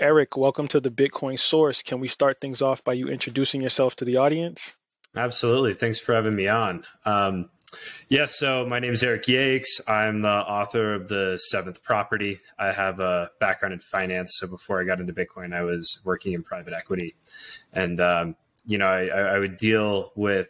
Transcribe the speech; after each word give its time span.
Eric, 0.00 0.36
welcome 0.36 0.68
to 0.68 0.78
the 0.78 0.90
Bitcoin 0.90 1.36
Source. 1.36 1.82
Can 1.82 1.98
we 1.98 2.06
start 2.06 2.40
things 2.40 2.62
off 2.62 2.84
by 2.84 2.92
you 2.92 3.08
introducing 3.08 3.60
yourself 3.60 3.96
to 3.96 4.04
the 4.04 4.18
audience? 4.18 4.76
Absolutely. 5.16 5.74
Thanks 5.74 5.98
for 5.98 6.14
having 6.14 6.36
me 6.36 6.46
on. 6.46 6.84
Um, 7.04 7.50
yeah, 8.08 8.26
so 8.26 8.64
my 8.64 8.78
name 8.78 8.92
is 8.92 9.02
Eric 9.02 9.24
Yakes. 9.24 9.80
I'm 9.88 10.22
the 10.22 10.28
author 10.28 10.94
of 10.94 11.08
The 11.08 11.40
Seventh 11.50 11.82
Property. 11.82 12.38
I 12.56 12.70
have 12.70 13.00
a 13.00 13.32
background 13.40 13.72
in 13.74 13.80
finance. 13.80 14.36
So 14.38 14.46
before 14.46 14.80
I 14.80 14.84
got 14.84 15.00
into 15.00 15.12
Bitcoin, 15.12 15.52
I 15.52 15.62
was 15.62 16.00
working 16.04 16.32
in 16.32 16.44
private 16.44 16.74
equity. 16.74 17.16
And, 17.72 18.00
um, 18.00 18.36
you 18.64 18.78
know, 18.78 18.86
I, 18.86 19.06
I 19.08 19.38
would 19.40 19.56
deal 19.56 20.12
with 20.14 20.48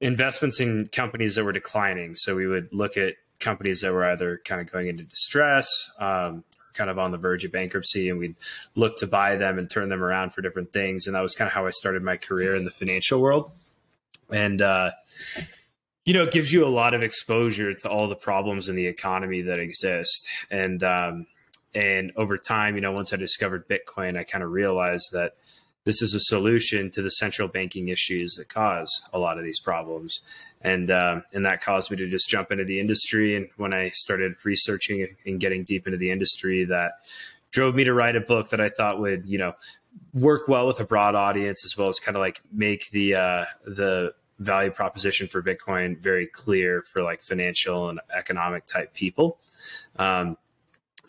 investments 0.00 0.60
in 0.60 0.90
companies 0.92 1.34
that 1.34 1.44
were 1.44 1.52
declining. 1.52 2.14
So 2.14 2.36
we 2.36 2.46
would 2.46 2.68
look 2.72 2.96
at 2.96 3.14
companies 3.40 3.80
that 3.80 3.92
were 3.92 4.04
either 4.04 4.40
kind 4.44 4.60
of 4.60 4.70
going 4.70 4.86
into 4.86 5.02
distress, 5.02 5.68
um, 5.98 6.44
kind 6.76 6.90
of 6.90 6.98
on 6.98 7.10
the 7.10 7.18
verge 7.18 7.44
of 7.44 7.52
bankruptcy, 7.52 8.10
and 8.10 8.18
we'd 8.18 8.36
look 8.74 8.98
to 8.98 9.06
buy 9.06 9.36
them 9.36 9.58
and 9.58 9.70
turn 9.70 9.88
them 9.88 10.02
around 10.02 10.32
for 10.32 10.42
different 10.42 10.72
things. 10.72 11.06
And 11.06 11.16
that 11.16 11.20
was 11.22 11.34
kind 11.34 11.48
of 11.48 11.54
how 11.54 11.66
I 11.66 11.70
started 11.70 12.02
my 12.02 12.16
career 12.16 12.54
in 12.54 12.64
the 12.64 12.70
financial 12.70 13.20
world. 13.20 13.50
And, 14.30 14.60
uh, 14.60 14.90
you 16.04 16.14
know, 16.14 16.24
it 16.24 16.32
gives 16.32 16.52
you 16.52 16.64
a 16.64 16.68
lot 16.68 16.94
of 16.94 17.02
exposure 17.02 17.74
to 17.74 17.88
all 17.88 18.08
the 18.08 18.14
problems 18.14 18.68
in 18.68 18.76
the 18.76 18.86
economy 18.86 19.42
that 19.42 19.58
exist. 19.58 20.28
And, 20.50 20.82
um, 20.82 21.26
and 21.74 22.12
over 22.16 22.38
time, 22.38 22.74
you 22.74 22.80
know, 22.80 22.92
once 22.92 23.12
I 23.12 23.16
discovered 23.16 23.68
Bitcoin, 23.68 24.16
I 24.16 24.24
kind 24.24 24.42
of 24.42 24.50
realized 24.50 25.08
that 25.12 25.34
this 25.86 26.02
is 26.02 26.12
a 26.14 26.20
solution 26.20 26.90
to 26.90 27.00
the 27.00 27.10
central 27.10 27.46
banking 27.46 27.88
issues 27.88 28.34
that 28.34 28.48
cause 28.48 28.90
a 29.12 29.18
lot 29.18 29.38
of 29.38 29.44
these 29.44 29.60
problems. 29.60 30.18
And, 30.60 30.90
um, 30.90 31.22
and 31.32 31.46
that 31.46 31.62
caused 31.62 31.92
me 31.92 31.96
to 31.98 32.10
just 32.10 32.28
jump 32.28 32.50
into 32.50 32.64
the 32.64 32.80
industry. 32.80 33.36
And 33.36 33.48
when 33.56 33.72
I 33.72 33.90
started 33.90 34.34
researching 34.44 35.06
and 35.24 35.40
getting 35.40 35.62
deep 35.62 35.86
into 35.86 35.96
the 35.96 36.10
industry, 36.10 36.64
that 36.64 36.94
drove 37.52 37.76
me 37.76 37.84
to 37.84 37.94
write 37.94 38.16
a 38.16 38.20
book 38.20 38.50
that 38.50 38.60
I 38.60 38.68
thought 38.68 38.98
would, 38.98 39.26
you 39.26 39.38
know, 39.38 39.54
work 40.12 40.48
well 40.48 40.66
with 40.66 40.80
a 40.80 40.84
broad 40.84 41.14
audience 41.14 41.64
as 41.64 41.76
well 41.78 41.88
as 41.88 42.00
kind 42.00 42.16
of 42.16 42.20
like 42.20 42.42
make 42.52 42.90
the, 42.90 43.14
uh, 43.14 43.44
the, 43.64 44.12
value 44.38 44.70
proposition 44.70 45.26
for 45.26 45.42
Bitcoin 45.42 45.98
very 45.98 46.26
clear 46.26 46.84
for 46.92 47.02
like 47.02 47.22
financial 47.22 47.88
and 47.88 48.00
economic 48.14 48.66
type 48.66 48.92
people. 48.92 49.38
Um, 49.98 50.36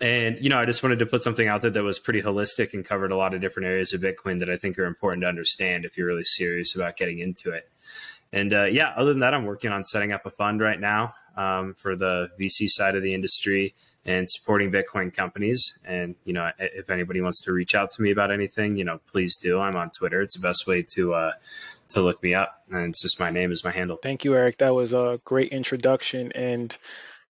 and 0.01 0.37
you 0.39 0.49
know, 0.49 0.59
I 0.59 0.65
just 0.65 0.83
wanted 0.83 0.99
to 0.99 1.05
put 1.05 1.21
something 1.23 1.47
out 1.47 1.61
there 1.61 1.71
that 1.71 1.83
was 1.83 1.99
pretty 1.99 2.21
holistic 2.21 2.73
and 2.73 2.85
covered 2.85 3.11
a 3.11 3.17
lot 3.17 3.33
of 3.33 3.41
different 3.41 3.67
areas 3.67 3.93
of 3.93 4.01
Bitcoin 4.01 4.39
that 4.39 4.49
I 4.49 4.57
think 4.57 4.77
are 4.79 4.85
important 4.85 5.21
to 5.23 5.27
understand 5.27 5.85
if 5.85 5.97
you're 5.97 6.07
really 6.07 6.23
serious 6.23 6.75
about 6.75 6.97
getting 6.97 7.19
into 7.19 7.51
it. 7.51 7.69
And 8.31 8.53
uh, 8.53 8.65
yeah, 8.69 8.93
other 8.95 9.11
than 9.11 9.19
that, 9.19 9.33
I'm 9.33 9.45
working 9.45 9.71
on 9.71 9.83
setting 9.83 10.11
up 10.11 10.25
a 10.25 10.29
fund 10.29 10.61
right 10.61 10.79
now 10.79 11.13
um, 11.35 11.73
for 11.75 11.95
the 11.95 12.29
VC 12.39 12.67
side 12.67 12.95
of 12.95 13.03
the 13.03 13.13
industry 13.13 13.73
and 14.05 14.27
supporting 14.29 14.71
Bitcoin 14.71 15.13
companies. 15.13 15.77
And 15.85 16.15
you 16.25 16.33
know, 16.33 16.51
if 16.59 16.89
anybody 16.89 17.21
wants 17.21 17.41
to 17.43 17.51
reach 17.51 17.75
out 17.75 17.91
to 17.91 18.01
me 18.01 18.11
about 18.11 18.31
anything, 18.31 18.77
you 18.77 18.83
know, 18.83 18.99
please 19.11 19.37
do. 19.37 19.59
I'm 19.59 19.75
on 19.75 19.91
Twitter. 19.91 20.21
It's 20.21 20.35
the 20.35 20.41
best 20.41 20.67
way 20.67 20.81
to 20.95 21.13
uh, 21.13 21.31
to 21.89 22.01
look 22.01 22.21
me 22.21 22.33
up, 22.33 22.63
and 22.69 22.89
it's 22.89 23.01
just 23.01 23.19
my 23.19 23.29
name 23.29 23.51
is 23.51 23.63
my 23.63 23.71
handle. 23.71 23.97
Thank 24.01 24.25
you, 24.25 24.35
Eric. 24.35 24.57
That 24.57 24.73
was 24.73 24.93
a 24.93 25.21
great 25.23 25.51
introduction, 25.51 26.31
and 26.33 26.77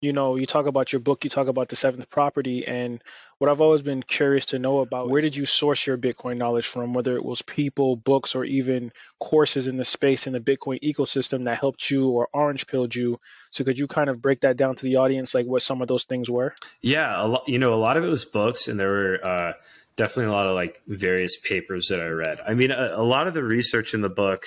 you 0.05 0.13
know, 0.13 0.37
you 0.37 0.45
talk 0.45 0.67
about 0.67 0.93
your 0.93 1.01
book, 1.01 1.25
you 1.25 1.31
talk 1.31 1.49
about 1.49 1.71
the 1.71 1.77
seventh 1.77 2.11
property, 2.11 2.67
and 2.67 3.03
what 3.39 3.51
I've 3.51 3.63
always 3.63 3.81
been 3.81 4.03
curious 4.03 4.47
to 4.47 4.59
know 4.59 4.81
about 4.81 5.09
where 5.09 5.23
did 5.23 5.35
you 5.35 5.47
source 5.47 5.87
your 5.87 5.97
Bitcoin 5.97 6.37
knowledge 6.37 6.67
from, 6.67 6.93
whether 6.93 7.17
it 7.17 7.25
was 7.25 7.41
people, 7.41 7.97
books, 7.97 8.35
or 8.35 8.45
even 8.45 8.93
courses 9.19 9.67
in 9.67 9.79
the 9.79 9.85
space 9.85 10.27
in 10.27 10.35
the 10.35 10.41
Bitcoin 10.41 10.79
ecosystem 10.83 11.45
that 11.45 11.59
helped 11.59 11.91
you 11.91 12.11
or 12.11 12.29
orange 12.35 12.67
pilled 12.67 12.95
you. 12.95 13.19
So 13.51 13.65
could 13.65 13.79
you 13.79 13.87
kind 13.87 14.11
of 14.11 14.21
break 14.21 14.43
that 14.43 14.59
down 14.59 14.75
to 14.75 14.83
the 14.83 14.97
audience, 14.97 15.35
like 15.35 15.47
what 15.47 15.63
some 15.63 15.81
of 15.81 15.89
those 15.89 16.05
things 16.05 16.29
were? 16.29 16.55
Yeah, 16.83 17.25
a 17.25 17.27
lot, 17.27 17.49
you 17.49 17.59
know, 17.59 17.73
a 17.73 17.81
lot 17.81 17.97
of 17.97 18.05
it 18.05 18.09
was 18.09 18.27
books, 18.27 18.69
and 18.69 18.79
there 18.79 18.91
were 18.91 19.25
uh, 19.25 19.53
definitely 19.97 20.33
a 20.33 20.37
lot 20.37 20.47
of 20.47 20.55
like 20.55 20.83
various 20.87 21.39
papers 21.41 21.89
that 21.89 22.01
I 22.01 22.09
read. 22.09 22.41
I 22.47 22.53
mean, 22.53 22.71
a, 22.71 22.93
a 22.97 23.03
lot 23.03 23.27
of 23.27 23.33
the 23.33 23.43
research 23.43 23.95
in 23.95 24.03
the 24.03 24.11
book 24.11 24.45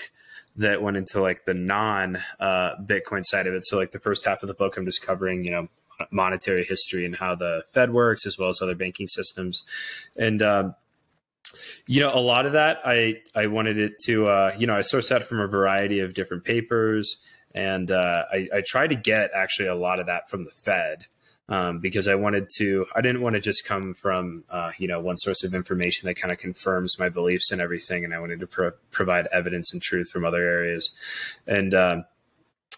that 0.57 0.81
went 0.81 0.97
into 0.97 1.21
like 1.21 1.45
the 1.45 1.53
non 1.53 2.17
uh, 2.39 2.75
Bitcoin 2.83 3.23
side 3.23 3.47
of 3.47 3.53
it. 3.53 3.65
So 3.65 3.77
like 3.77 3.91
the 3.91 3.99
first 3.99 4.25
half 4.25 4.43
of 4.43 4.47
the 4.47 4.53
book, 4.53 4.77
I'm 4.77 4.85
just 4.85 5.01
covering 5.01 5.43
you 5.43 5.51
know 5.51 5.67
monetary 6.11 6.63
history 6.63 7.05
and 7.05 7.15
how 7.15 7.35
the 7.35 7.63
Fed 7.71 7.91
works 7.93 8.25
as 8.25 8.37
well 8.37 8.49
as 8.49 8.61
other 8.61 8.75
banking 8.75 9.07
systems, 9.07 9.63
and 10.15 10.41
um, 10.41 10.75
you 11.85 11.99
know 11.99 12.13
a 12.13 12.19
lot 12.19 12.45
of 12.45 12.53
that 12.53 12.79
I 12.85 13.21
I 13.35 13.47
wanted 13.47 13.77
it 13.77 13.93
to 14.05 14.27
uh, 14.27 14.55
you 14.57 14.67
know 14.67 14.75
I 14.75 14.79
sourced 14.79 15.09
that 15.09 15.27
from 15.27 15.39
a 15.39 15.47
variety 15.47 15.99
of 15.99 16.13
different 16.13 16.43
papers. 16.43 17.17
And 17.55 17.89
uh, 17.89 18.25
I, 18.31 18.47
I 18.53 18.63
tried 18.67 18.89
to 18.89 18.95
get 18.95 19.31
actually 19.33 19.69
a 19.69 19.73
lot 19.73 19.99
of 19.99 20.05
that 20.05 20.29
from 20.29 20.43
the 20.43 20.51
Fed 20.51 21.07
um, 21.49 21.79
because 21.79 22.07
I 22.07 22.15
wanted 22.15 22.49
to, 22.57 22.85
I 22.95 23.01
didn't 23.01 23.21
want 23.21 23.35
to 23.35 23.39
just 23.39 23.65
come 23.65 23.93
from, 23.93 24.43
uh, 24.49 24.71
you 24.77 24.87
know, 24.87 24.99
one 24.99 25.17
source 25.17 25.43
of 25.43 25.53
information 25.53 26.07
that 26.07 26.15
kind 26.15 26.31
of 26.31 26.39
confirms 26.39 26.99
my 26.99 27.09
beliefs 27.09 27.51
and 27.51 27.61
everything. 27.61 28.03
And 28.03 28.13
I 28.13 28.19
wanted 28.19 28.39
to 28.41 28.47
pro- 28.47 28.71
provide 28.91 29.27
evidence 29.31 29.71
and 29.73 29.81
truth 29.81 30.09
from 30.09 30.25
other 30.25 30.41
areas. 30.41 30.91
And, 31.45 31.73
um, 31.73 32.05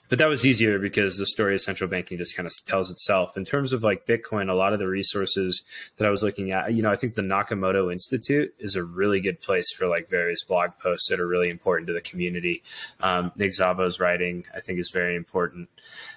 but 0.09 0.17
that 0.17 0.27
was 0.27 0.45
easier 0.45 0.79
because 0.79 1.17
the 1.17 1.25
story 1.25 1.53
of 1.53 1.61
central 1.61 1.89
banking 1.89 2.17
just 2.17 2.35
kind 2.35 2.47
of 2.47 2.53
tells 2.65 2.89
itself. 2.89 3.37
In 3.37 3.45
terms 3.45 3.73
of 3.73 3.83
like 3.83 4.07
Bitcoin, 4.07 4.49
a 4.49 4.55
lot 4.55 4.73
of 4.73 4.79
the 4.79 4.87
resources 4.87 5.63
that 5.97 6.07
I 6.07 6.09
was 6.09 6.23
looking 6.23 6.51
at, 6.51 6.73
you 6.73 6.81
know, 6.81 6.91
I 6.91 6.95
think 6.95 7.13
the 7.13 7.21
Nakamoto 7.21 7.91
Institute 7.91 8.53
is 8.59 8.75
a 8.75 8.83
really 8.83 9.21
good 9.21 9.39
place 9.39 9.71
for 9.71 9.87
like 9.87 10.09
various 10.09 10.43
blog 10.43 10.71
posts 10.81 11.09
that 11.09 11.19
are 11.19 11.27
really 11.27 11.49
important 11.49 11.87
to 11.87 11.93
the 11.93 12.01
community. 12.01 12.63
Um, 13.01 13.31
Nick 13.35 13.51
Szabo's 13.51 13.99
writing, 13.99 14.45
I 14.53 14.59
think, 14.59 14.79
is 14.79 14.89
very 14.91 15.15
important. 15.15 15.69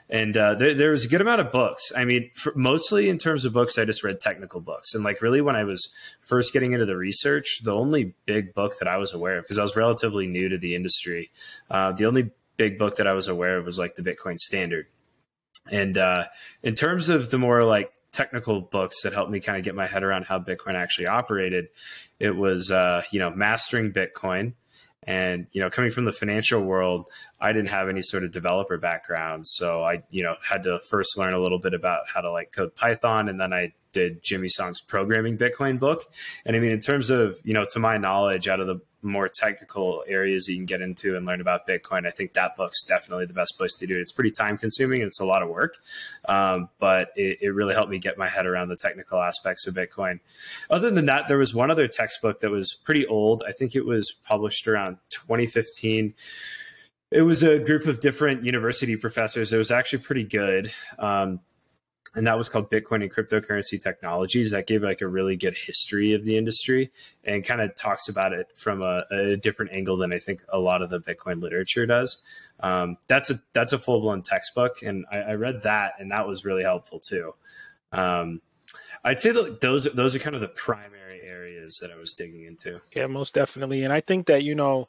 And 0.09 0.37
uh, 0.37 0.55
there, 0.55 0.75
there 0.75 0.91
was 0.91 1.05
a 1.05 1.09
good 1.09 1.21
amount 1.21 1.41
of 1.41 1.53
books. 1.53 1.93
I 1.95 2.05
mean, 2.05 2.31
for, 2.35 2.53
mostly 2.55 3.09
in 3.09 3.19
terms 3.19 3.45
of 3.45 3.53
books, 3.53 3.79
I 3.79 3.85
just 3.85 4.03
read 4.03 4.21
technical 4.21 4.61
books. 4.61 4.95
And 4.95 5.05
like 5.05 5.21
really, 5.21 5.41
when 5.43 5.57
I 5.57 5.65
was 5.65 5.91
first 6.21 6.53
getting 6.53 6.73
into 6.73 6.87
the 6.87 6.97
research, 6.97 7.61
the 7.63 7.75
only 7.75 8.15
big 8.25 8.55
book 8.55 8.79
that 8.79 8.89
I 8.89 8.97
was 8.97 9.13
aware 9.13 9.39
of, 9.39 9.45
because 9.45 9.59
I 9.59 9.63
was 9.63 9.77
relatively 9.77 10.27
new 10.27 10.49
to 10.49 10.59
the 10.59 10.75
industry, 10.75 11.31
uh, 11.71 11.93
the 11.93 12.07
only 12.07 12.31
big 12.63 12.79
book 12.79 12.95
that 12.97 13.09
I 13.09 13.13
was 13.13 13.27
aware 13.27 13.59
of 13.59 13.67
was 13.67 13.77
like 13.77 13.97
the 13.97 14.03
Bitcoin 14.03 14.39
Standard. 14.39 14.87
And 15.69 15.99
uh, 15.99 16.27
in 16.63 16.77
terms 16.77 17.09
of 17.09 17.31
the 17.31 17.39
more 17.39 17.65
like 17.65 17.93
technical 18.13 18.61
books 18.61 19.03
that 19.03 19.13
helped 19.13 19.33
me 19.33 19.41
kind 19.41 19.59
of 19.59 19.65
get 19.65 19.75
my 19.75 19.89
head 19.89 20.05
around 20.05 20.27
how 20.27 20.39
Bitcoin 20.39 20.75
actually 20.75 21.09
operated, 21.09 21.69
it 22.21 22.37
was 22.37 22.71
uh, 22.71 23.03
you 23.11 23.19
know 23.19 23.31
mastering 23.31 23.93
Bitcoin. 23.93 24.53
And 25.05 25.49
you 25.51 25.61
know, 25.61 25.71
coming 25.71 25.91
from 25.91 26.05
the 26.05 26.13
financial 26.13 26.61
world, 26.61 27.07
I 27.41 27.53
didn't 27.53 27.71
have 27.71 27.89
any 27.89 28.03
sort 28.03 28.23
of 28.23 28.31
developer 28.31 28.79
background, 28.79 29.49
so 29.49 29.83
I 29.83 30.05
you 30.11 30.23
know 30.23 30.37
had 30.49 30.63
to 30.63 30.79
first 30.89 31.19
learn 31.19 31.35
a 31.35 31.41
little 31.41 31.59
bit 31.59 31.75
about 31.75 32.03
how 32.15 32.21
to 32.21 32.31
like 32.31 32.53
code 32.53 32.77
Python, 32.77 33.29
and 33.29 33.41
then 33.41 33.53
I 33.53 33.73
did 33.91 34.23
Jimmy 34.23 34.49
Song's 34.49 34.81
programming 34.81 35.37
Bitcoin 35.37 35.81
book. 35.81 36.05
And 36.47 36.55
I 36.55 36.61
mean, 36.61 36.71
in 36.71 36.81
terms 36.81 37.11
of 37.11 37.41
you 37.43 37.55
know, 37.55 37.65
to 37.73 37.81
my 37.81 37.97
knowledge, 37.97 38.47
out 38.47 38.61
of 38.61 38.69
the 38.69 38.81
more 39.03 39.29
technical 39.29 40.05
areas 40.07 40.49
you 40.49 40.57
can 40.57 40.67
get 40.67 40.81
into 40.81 41.17
and 41.17 41.27
learn 41.27 41.41
about 41.41 41.67
Bitcoin, 41.67 42.07
I 42.07 42.11
think 42.11 42.35
that 42.35 42.57
book's 42.57 42.85
definitely 42.85 43.27
the 43.27 43.35
best 43.35 43.57
place 43.57 43.75
to 43.79 43.87
do 43.87 43.97
it. 43.97 44.01
It's 44.01 44.13
pretty 44.13 44.31
time 44.31 44.57
consuming 44.57 45.03
and 45.03 45.09
it's 45.09 45.21
a 45.21 45.25
lot 45.25 45.43
of 45.43 45.49
work, 45.49 45.79
um, 46.29 46.69
but 46.79 47.09
it, 47.17 47.39
it, 47.43 47.51
really 47.51 47.75
helped 47.75 47.91
me 47.91 47.99
get 47.99 48.17
my 48.17 48.29
head 48.29 48.47
around 48.47 48.69
the 48.69 48.77
technical 48.77 49.21
aspects 49.21 49.67
of 49.67 49.75
Bitcoin. 49.75 50.21
Other 50.71 50.91
than 50.91 51.07
that, 51.07 51.29
there 51.29 51.39
was 51.39 51.55
one 51.55 51.71
other 51.71 51.89
textbook 51.89 52.41
that 52.41 52.51
was 52.51 52.75
pretty 52.75 53.07
old. 53.07 53.43
I 53.47 53.53
think 53.53 53.75
it 53.75 53.85
was 53.85 54.13
published 54.25 54.67
around 54.67 54.99
2015 55.11 56.15
it 57.13 57.23
was 57.23 57.43
a 57.43 57.59
group 57.59 57.85
of 57.85 58.01
different 58.01 58.45
university 58.45 58.97
professors. 58.97 59.53
It 59.53 59.59
was 59.59 59.71
actually 59.71 59.99
pretty 59.99 60.25
good. 60.25 60.73
Um, 60.99 61.41
and 62.15 62.27
that 62.27 62.37
was 62.37 62.49
called 62.49 62.71
Bitcoin 62.71 63.03
and 63.03 63.13
cryptocurrency 63.13 63.81
technologies. 63.81 64.51
That 64.51 64.67
gave 64.67 64.83
like 64.83 65.01
a 65.01 65.09
really 65.09 65.37
good 65.37 65.57
history 65.57 66.13
of 66.13 66.25
the 66.25 66.37
industry 66.37 66.93
and 67.25 67.45
kind 67.45 67.61
of 67.61 67.75
talks 67.75 68.09
about 68.09 68.33
it 68.33 68.49
from 68.55 68.83
a, 68.83 69.05
a, 69.11 69.37
different 69.37 69.73
angle 69.73 69.97
than 69.97 70.13
I 70.13 70.19
think 70.19 70.43
a 70.53 70.59
lot 70.59 70.83
of 70.83 70.91
the 70.91 71.01
Bitcoin 71.01 71.41
literature 71.41 71.87
does. 71.87 72.19
Um, 72.61 72.99
that's 73.07 73.31
a 73.31 73.41
that's 73.55 73.73
a 73.73 73.79
full 73.79 74.01
blown 74.01 74.23
textbook, 74.23 74.83
and 74.83 75.07
I, 75.11 75.19
I, 75.19 75.35
read 75.35 75.63
that, 75.63 75.95
and 75.99 76.11
that 76.13 76.27
was 76.27 76.45
really 76.45 76.63
helpful 76.63 77.01
too. 77.01 77.35
Um, 77.93 78.43
I'd 79.05 79.19
say 79.19 79.31
that 79.31 79.61
those 79.61 79.85
those 79.85 80.15
are 80.15 80.19
kind 80.19 80.37
of 80.37 80.43
the 80.43 80.49
primary 80.49 81.23
areas 81.23 81.79
that 81.81 81.91
I 81.91 81.97
was 81.97 82.13
digging 82.13 82.45
into. 82.45 82.81
Yeah, 82.95 83.07
most 83.07 83.35
definitely, 83.35 83.85
and 83.85 83.93
I 83.93 84.01
think 84.01 84.27
that 84.27 84.45
you 84.45 84.55
know 84.55 84.89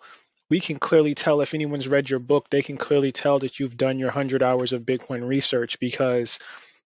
we 0.49 0.59
can 0.59 0.77
clearly 0.77 1.15
tell 1.15 1.41
if 1.41 1.53
anyone's 1.53 1.87
read 1.87 2.09
your 2.09 2.19
book, 2.19 2.49
they 2.49 2.61
can 2.61 2.77
clearly 2.77 3.11
tell 3.11 3.39
that 3.39 3.59
you've 3.59 3.77
done 3.77 3.97
your 3.97 4.09
100 4.09 4.43
hours 4.43 4.73
of 4.73 4.83
Bitcoin 4.83 5.25
research 5.25 5.79
because 5.79 6.37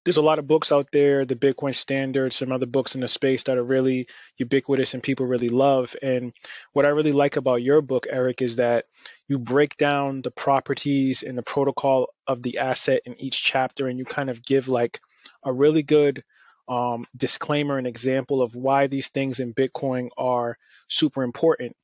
there's 0.07 0.15
a 0.15 0.21
lot 0.21 0.39
of 0.39 0.48
books 0.48 0.71
out 0.71 0.89
there, 0.94 1.25
the 1.25 1.36
Bitcoin 1.36 1.75
Standard, 1.75 2.31
some 2.31 2.54
other 2.54 2.65
books 2.65 2.95
in 2.95 3.01
the 3.01 3.09
space 3.09 3.44
that 3.44 3.57
are 3.57 3.63
really 3.63 4.07
ubiquitous 4.38 4.94
and 4.94 5.04
people 5.04 5.25
really 5.25 5.50
love. 5.50 5.98
And 6.01 6.31
what 6.71 6.86
I 6.86 6.89
really 6.89 7.12
like 7.12 7.36
about 7.36 7.62
your 7.62 7.81
book, 7.81 8.07
Eric, 8.09 8.42
is 8.42 8.56
that 8.56 8.86
you 9.27 9.38
break 9.38 9.75
down 9.75 10.21
the 10.21 10.31
properties 10.31 11.24
and 11.24 11.38
the 11.38 11.44
protocol 11.44 12.07
of 12.25 12.42
the 12.42 12.59
asset 12.59 13.01
in 13.06 13.19
each 13.19 13.44
chapter, 13.44 13.89
and 13.89 14.00
you 14.00 14.06
kind 14.06 14.30
of 14.30 14.42
give 14.42 14.69
like 14.69 15.01
a 15.44 15.51
really 15.51 15.83
good 15.83 16.24
um, 16.69 17.06
disclaimer 17.13 17.77
and 17.77 17.86
example 17.86 18.42
of 18.42 18.56
why 18.56 18.88
these 18.88 19.09
things 19.09 19.42
in 19.42 19.54
Bitcoin 19.54 20.07
are 20.18 20.57
super 20.88 21.24
important. 21.24 21.75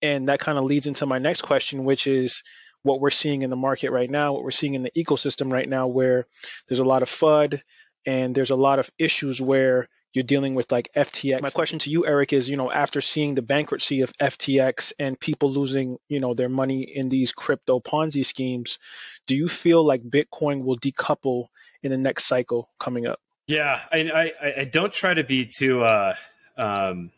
And 0.00 0.28
that 0.28 0.38
kind 0.38 0.56
of 0.56 0.62
leads 0.62 0.86
into 0.86 1.04
my 1.06 1.18
next 1.18 1.40
question, 1.40 1.82
which 1.82 2.06
is 2.06 2.44
what 2.82 3.00
we're 3.00 3.10
seeing 3.10 3.42
in 3.42 3.50
the 3.50 3.56
market 3.56 3.90
right 3.90 4.10
now, 4.10 4.32
what 4.32 4.42
we're 4.42 4.50
seeing 4.50 4.74
in 4.74 4.82
the 4.82 4.90
ecosystem 4.90 5.52
right 5.52 5.68
now, 5.68 5.86
where 5.86 6.26
there's 6.68 6.80
a 6.80 6.84
lot 6.84 7.02
of 7.02 7.08
FUD 7.08 7.60
and 8.06 8.34
there's 8.34 8.50
a 8.50 8.56
lot 8.56 8.78
of 8.78 8.90
issues 8.98 9.40
where 9.40 9.88
you're 10.12 10.22
dealing 10.22 10.54
with 10.54 10.70
like 10.70 10.90
FTX. 10.94 11.40
My 11.40 11.50
question 11.50 11.78
to 11.80 11.90
you, 11.90 12.06
Eric, 12.06 12.32
is 12.32 12.48
you 12.48 12.56
know 12.56 12.70
after 12.70 13.00
seeing 13.00 13.34
the 13.34 13.42
bankruptcy 13.42 14.02
of 14.02 14.12
FTX 14.18 14.92
and 14.98 15.18
people 15.18 15.50
losing 15.50 15.98
you 16.08 16.20
know 16.20 16.34
their 16.34 16.48
money 16.48 16.82
in 16.82 17.08
these 17.08 17.32
crypto 17.32 17.80
Ponzi 17.80 18.24
schemes, 18.24 18.78
do 19.26 19.34
you 19.34 19.48
feel 19.48 19.84
like 19.84 20.02
Bitcoin 20.02 20.64
will 20.64 20.76
decouple 20.76 21.46
in 21.82 21.90
the 21.90 21.98
next 21.98 22.24
cycle 22.24 22.68
coming 22.78 23.06
up? 23.06 23.20
Yeah, 23.46 23.80
I 23.90 24.32
I, 24.40 24.60
I 24.60 24.64
don't 24.64 24.92
try 24.92 25.14
to 25.14 25.24
be 25.24 25.46
too. 25.46 25.82
Uh, 25.82 26.14
um, 26.58 27.10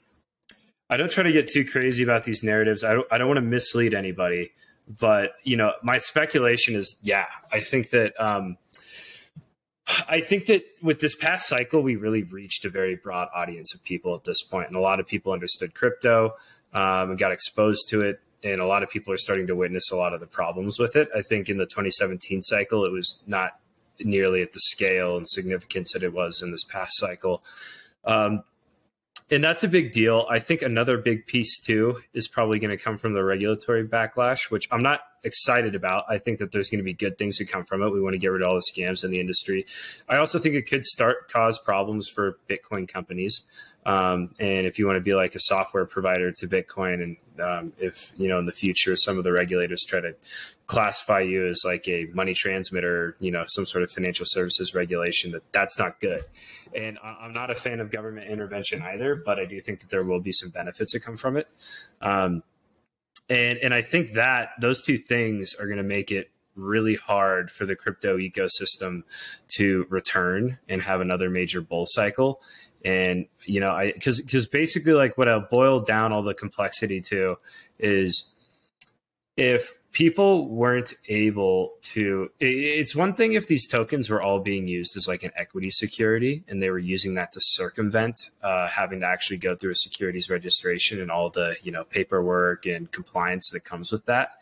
I 0.88 0.96
don't 0.96 1.10
try 1.10 1.24
to 1.24 1.32
get 1.32 1.48
too 1.48 1.64
crazy 1.64 2.02
about 2.02 2.24
these 2.24 2.42
narratives. 2.42 2.84
I 2.84 2.94
don't, 2.94 3.06
I 3.10 3.18
don't 3.18 3.26
want 3.26 3.38
to 3.38 3.42
mislead 3.42 3.94
anybody, 3.94 4.52
but 4.88 5.32
you 5.42 5.56
know, 5.56 5.72
my 5.82 5.98
speculation 5.98 6.74
is, 6.74 6.96
yeah, 7.02 7.26
I 7.52 7.60
think 7.60 7.90
that 7.90 8.18
um, 8.20 8.58
I 10.08 10.20
think 10.20 10.46
that 10.46 10.64
with 10.82 11.00
this 11.00 11.14
past 11.14 11.46
cycle, 11.46 11.82
we 11.82 11.96
really 11.96 12.22
reached 12.22 12.64
a 12.64 12.70
very 12.70 12.96
broad 12.96 13.28
audience 13.34 13.74
of 13.74 13.84
people 13.84 14.14
at 14.14 14.24
this 14.24 14.42
point, 14.42 14.68
and 14.68 14.76
a 14.76 14.80
lot 14.80 15.00
of 15.00 15.06
people 15.06 15.32
understood 15.32 15.74
crypto 15.74 16.36
um, 16.72 17.10
and 17.10 17.18
got 17.18 17.32
exposed 17.32 17.88
to 17.90 18.00
it. 18.02 18.20
And 18.42 18.60
a 18.60 18.66
lot 18.66 18.82
of 18.82 18.90
people 18.90 19.12
are 19.12 19.18
starting 19.18 19.46
to 19.46 19.56
witness 19.56 19.90
a 19.90 19.96
lot 19.96 20.12
of 20.12 20.20
the 20.20 20.26
problems 20.26 20.78
with 20.78 20.96
it. 20.96 21.08
I 21.16 21.22
think 21.22 21.48
in 21.48 21.56
the 21.56 21.64
2017 21.64 22.42
cycle, 22.42 22.84
it 22.84 22.92
was 22.92 23.20
not 23.26 23.58
nearly 24.00 24.42
at 24.42 24.52
the 24.52 24.60
scale 24.60 25.16
and 25.16 25.26
significance 25.26 25.92
that 25.92 26.02
it 26.02 26.12
was 26.12 26.42
in 26.42 26.50
this 26.50 26.64
past 26.64 26.92
cycle. 26.96 27.42
Um, 28.04 28.42
and 29.34 29.42
that's 29.42 29.64
a 29.64 29.68
big 29.68 29.92
deal. 29.92 30.26
I 30.30 30.38
think 30.38 30.62
another 30.62 30.96
big 30.96 31.26
piece 31.26 31.58
too 31.58 32.00
is 32.12 32.28
probably 32.28 32.58
going 32.58 32.76
to 32.76 32.82
come 32.82 32.98
from 32.98 33.14
the 33.14 33.24
regulatory 33.24 33.86
backlash, 33.86 34.50
which 34.50 34.68
I'm 34.70 34.82
not 34.82 35.00
excited 35.24 35.74
about. 35.74 36.04
I 36.08 36.18
think 36.18 36.38
that 36.38 36.52
there's 36.52 36.70
going 36.70 36.78
to 36.78 36.84
be 36.84 36.92
good 36.92 37.18
things 37.18 37.38
to 37.38 37.44
come 37.44 37.64
from 37.64 37.82
it. 37.82 37.90
We 37.90 38.00
want 38.00 38.14
to 38.14 38.18
get 38.18 38.28
rid 38.28 38.42
of 38.42 38.48
all 38.48 38.54
the 38.54 38.62
scams 38.72 39.02
in 39.02 39.10
the 39.10 39.20
industry. 39.20 39.66
I 40.08 40.16
also 40.16 40.38
think 40.38 40.54
it 40.54 40.68
could 40.68 40.84
start 40.84 41.30
cause 41.32 41.58
problems 41.58 42.08
for 42.08 42.38
Bitcoin 42.48 42.86
companies. 42.86 43.46
Um, 43.86 44.30
and 44.38 44.66
if 44.66 44.78
you 44.78 44.86
want 44.86 44.96
to 44.96 45.02
be 45.02 45.14
like 45.14 45.34
a 45.34 45.40
software 45.40 45.84
provider 45.84 46.32
to 46.32 46.48
Bitcoin, 46.48 47.02
and 47.02 47.16
um, 47.40 47.72
if 47.78 48.12
you 48.16 48.28
know 48.28 48.38
in 48.38 48.46
the 48.46 48.52
future 48.52 48.96
some 48.96 49.18
of 49.18 49.24
the 49.24 49.32
regulators 49.32 49.84
try 49.84 50.00
to 50.00 50.14
classify 50.66 51.20
you 51.20 51.46
as 51.46 51.62
like 51.64 51.86
a 51.88 52.06
money 52.14 52.32
transmitter, 52.32 53.16
you 53.20 53.30
know, 53.30 53.44
some 53.46 53.66
sort 53.66 53.84
of 53.84 53.90
financial 53.90 54.24
services 54.26 54.74
regulation, 54.74 55.32
that 55.32 55.42
that's 55.52 55.78
not 55.78 56.00
good. 56.00 56.24
And 56.74 56.98
I'm 57.02 57.32
not 57.32 57.50
a 57.50 57.54
fan 57.54 57.80
of 57.80 57.90
government 57.90 58.30
intervention 58.30 58.80
either, 58.82 59.22
but 59.24 59.38
I 59.38 59.44
do 59.44 59.60
think 59.60 59.80
that 59.80 59.90
there 59.90 60.04
will 60.04 60.20
be 60.20 60.32
some 60.32 60.48
benefits 60.48 60.92
that 60.92 61.00
come 61.00 61.16
from 61.16 61.36
it. 61.36 61.48
Um, 62.00 62.42
and 63.28 63.58
and 63.58 63.74
I 63.74 63.82
think 63.82 64.14
that 64.14 64.50
those 64.60 64.82
two 64.82 64.98
things 64.98 65.54
are 65.54 65.66
going 65.66 65.78
to 65.78 65.82
make 65.82 66.10
it 66.10 66.30
really 66.56 66.94
hard 66.94 67.50
for 67.50 67.66
the 67.66 67.74
crypto 67.74 68.16
ecosystem 68.16 69.02
to 69.56 69.86
return 69.90 70.58
and 70.68 70.82
have 70.82 71.00
another 71.00 71.28
major 71.28 71.60
bull 71.60 71.84
cycle 71.86 72.40
and 72.84 73.26
you 73.44 73.60
know 73.60 73.70
i 73.70 73.92
because 73.92 74.20
because 74.20 74.46
basically 74.46 74.92
like 74.92 75.16
what 75.16 75.28
i 75.28 75.38
boil 75.38 75.80
down 75.80 76.12
all 76.12 76.22
the 76.22 76.34
complexity 76.34 77.00
to 77.00 77.36
is 77.78 78.28
if 79.36 79.72
people 79.94 80.48
weren't 80.48 80.92
able 81.08 81.72
to 81.80 82.30
it's 82.38 82.94
one 82.94 83.14
thing 83.14 83.32
if 83.32 83.46
these 83.46 83.66
tokens 83.66 84.10
were 84.10 84.20
all 84.20 84.40
being 84.40 84.68
used 84.68 84.96
as 84.96 85.08
like 85.08 85.22
an 85.22 85.30
equity 85.36 85.70
security 85.70 86.44
and 86.46 86.62
they 86.62 86.68
were 86.68 86.78
using 86.78 87.14
that 87.14 87.32
to 87.32 87.40
circumvent 87.40 88.30
uh, 88.42 88.68
having 88.68 89.00
to 89.00 89.06
actually 89.06 89.38
go 89.38 89.56
through 89.56 89.70
a 89.70 89.76
securities 89.76 90.28
registration 90.28 91.00
and 91.00 91.10
all 91.10 91.30
the 91.30 91.56
you 91.62 91.72
know 91.72 91.84
paperwork 91.84 92.66
and 92.66 92.92
compliance 92.92 93.48
that 93.50 93.64
comes 93.64 93.90
with 93.90 94.04
that 94.04 94.32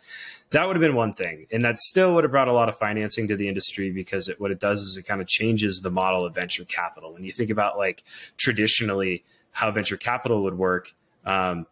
that 0.53 0.67
would 0.67 0.77
have 0.77 0.83
been 0.83 0.95
one 0.95 1.15
thing. 1.15 1.47
And 1.51 1.65
that 1.65 1.79
still 1.79 2.15
would 2.15 2.25
have 2.25 2.31
brought 2.31 2.49
a 2.49 2.53
lot 2.53 2.69
of 2.69 2.79
financing 2.79 3.27
to 3.29 3.37
the 3.37 3.49
industry 3.49 3.91
because 3.91 4.29
it, 4.29 4.39
what 4.39 4.51
it 4.51 4.61
does 4.61 4.81
is 4.83 4.97
it 4.97 5.05
kind 5.05 5.21
of 5.21 5.27
changes 5.27 5.81
the 5.81 5.91
model 5.91 6.25
of 6.25 6.35
venture 6.35 6.65
capital. 6.65 7.15
When 7.15 7.25
you 7.25 7.33
think 7.33 7.51
about 7.51 7.79
like 7.79 8.05
traditionally 8.37 9.25
how 9.53 9.71
venture 9.71 9.97
capital 9.97 10.43
would 10.45 10.57
work 10.59 10.95
um, 11.25 11.67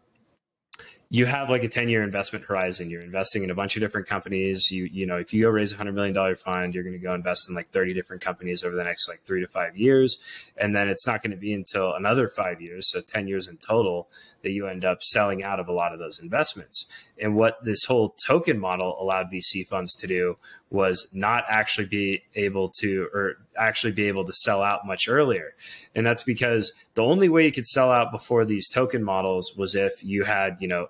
you 1.13 1.25
have 1.25 1.49
like 1.49 1.61
a 1.61 1.67
10 1.67 1.89
year 1.89 2.03
investment 2.03 2.45
horizon. 2.45 2.89
You're 2.89 3.01
investing 3.01 3.43
in 3.43 3.49
a 3.49 3.53
bunch 3.53 3.75
of 3.75 3.81
different 3.81 4.07
companies. 4.07 4.71
You, 4.71 4.85
you 4.85 5.05
know, 5.05 5.17
if 5.17 5.33
you 5.33 5.43
go 5.43 5.49
raise 5.49 5.73
a 5.73 5.75
hundred 5.75 5.93
million 5.93 6.15
dollar 6.15 6.37
fund, 6.37 6.73
you're 6.73 6.85
going 6.85 6.95
to 6.95 6.99
go 6.99 7.13
invest 7.13 7.49
in 7.49 7.53
like 7.53 7.69
30 7.71 7.93
different 7.93 8.21
companies 8.21 8.63
over 8.63 8.73
the 8.73 8.83
next 8.85 9.09
like 9.09 9.21
three 9.25 9.41
to 9.41 9.47
five 9.47 9.75
years. 9.75 10.19
And 10.55 10.73
then 10.73 10.87
it's 10.87 11.05
not 11.05 11.21
going 11.21 11.31
to 11.31 11.37
be 11.37 11.53
until 11.53 11.93
another 11.93 12.29
five 12.29 12.61
years, 12.61 12.89
so 12.89 13.01
10 13.01 13.27
years 13.27 13.49
in 13.49 13.57
total, 13.57 14.07
that 14.41 14.51
you 14.51 14.67
end 14.67 14.85
up 14.85 15.03
selling 15.03 15.43
out 15.43 15.59
of 15.59 15.67
a 15.67 15.73
lot 15.73 15.91
of 15.91 15.99
those 15.99 16.17
investments. 16.17 16.85
And 17.21 17.35
what 17.35 17.61
this 17.61 17.83
whole 17.83 18.15
token 18.25 18.57
model 18.57 18.97
allowed 18.97 19.29
VC 19.29 19.67
funds 19.67 19.93
to 19.95 20.07
do 20.07 20.37
was 20.69 21.09
not 21.11 21.43
actually 21.49 21.87
be 21.87 22.23
able 22.35 22.69
to, 22.79 23.09
or 23.13 23.35
actually 23.57 23.91
be 23.91 24.07
able 24.07 24.23
to 24.25 24.33
sell 24.33 24.63
out 24.63 24.87
much 24.87 25.09
earlier. 25.09 25.53
And 25.93 26.05
that's 26.05 26.23
because 26.23 26.71
the 26.93 27.03
only 27.03 27.27
way 27.27 27.45
you 27.45 27.51
could 27.51 27.67
sell 27.67 27.91
out 27.91 28.13
before 28.13 28.45
these 28.45 28.69
token 28.69 29.03
models 29.03 29.55
was 29.57 29.75
if 29.75 30.01
you 30.01 30.23
had, 30.23 30.57
you 30.61 30.69
know, 30.69 30.87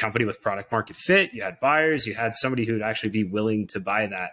company 0.00 0.24
with 0.24 0.40
product 0.40 0.72
market 0.72 0.96
fit. 0.96 1.32
You 1.32 1.42
had 1.42 1.60
buyers. 1.60 2.06
You 2.06 2.14
had 2.14 2.34
somebody 2.34 2.64
who 2.64 2.72
would 2.72 2.82
actually 2.82 3.10
be 3.10 3.24
willing 3.24 3.66
to 3.68 3.80
buy 3.80 4.06
that. 4.06 4.32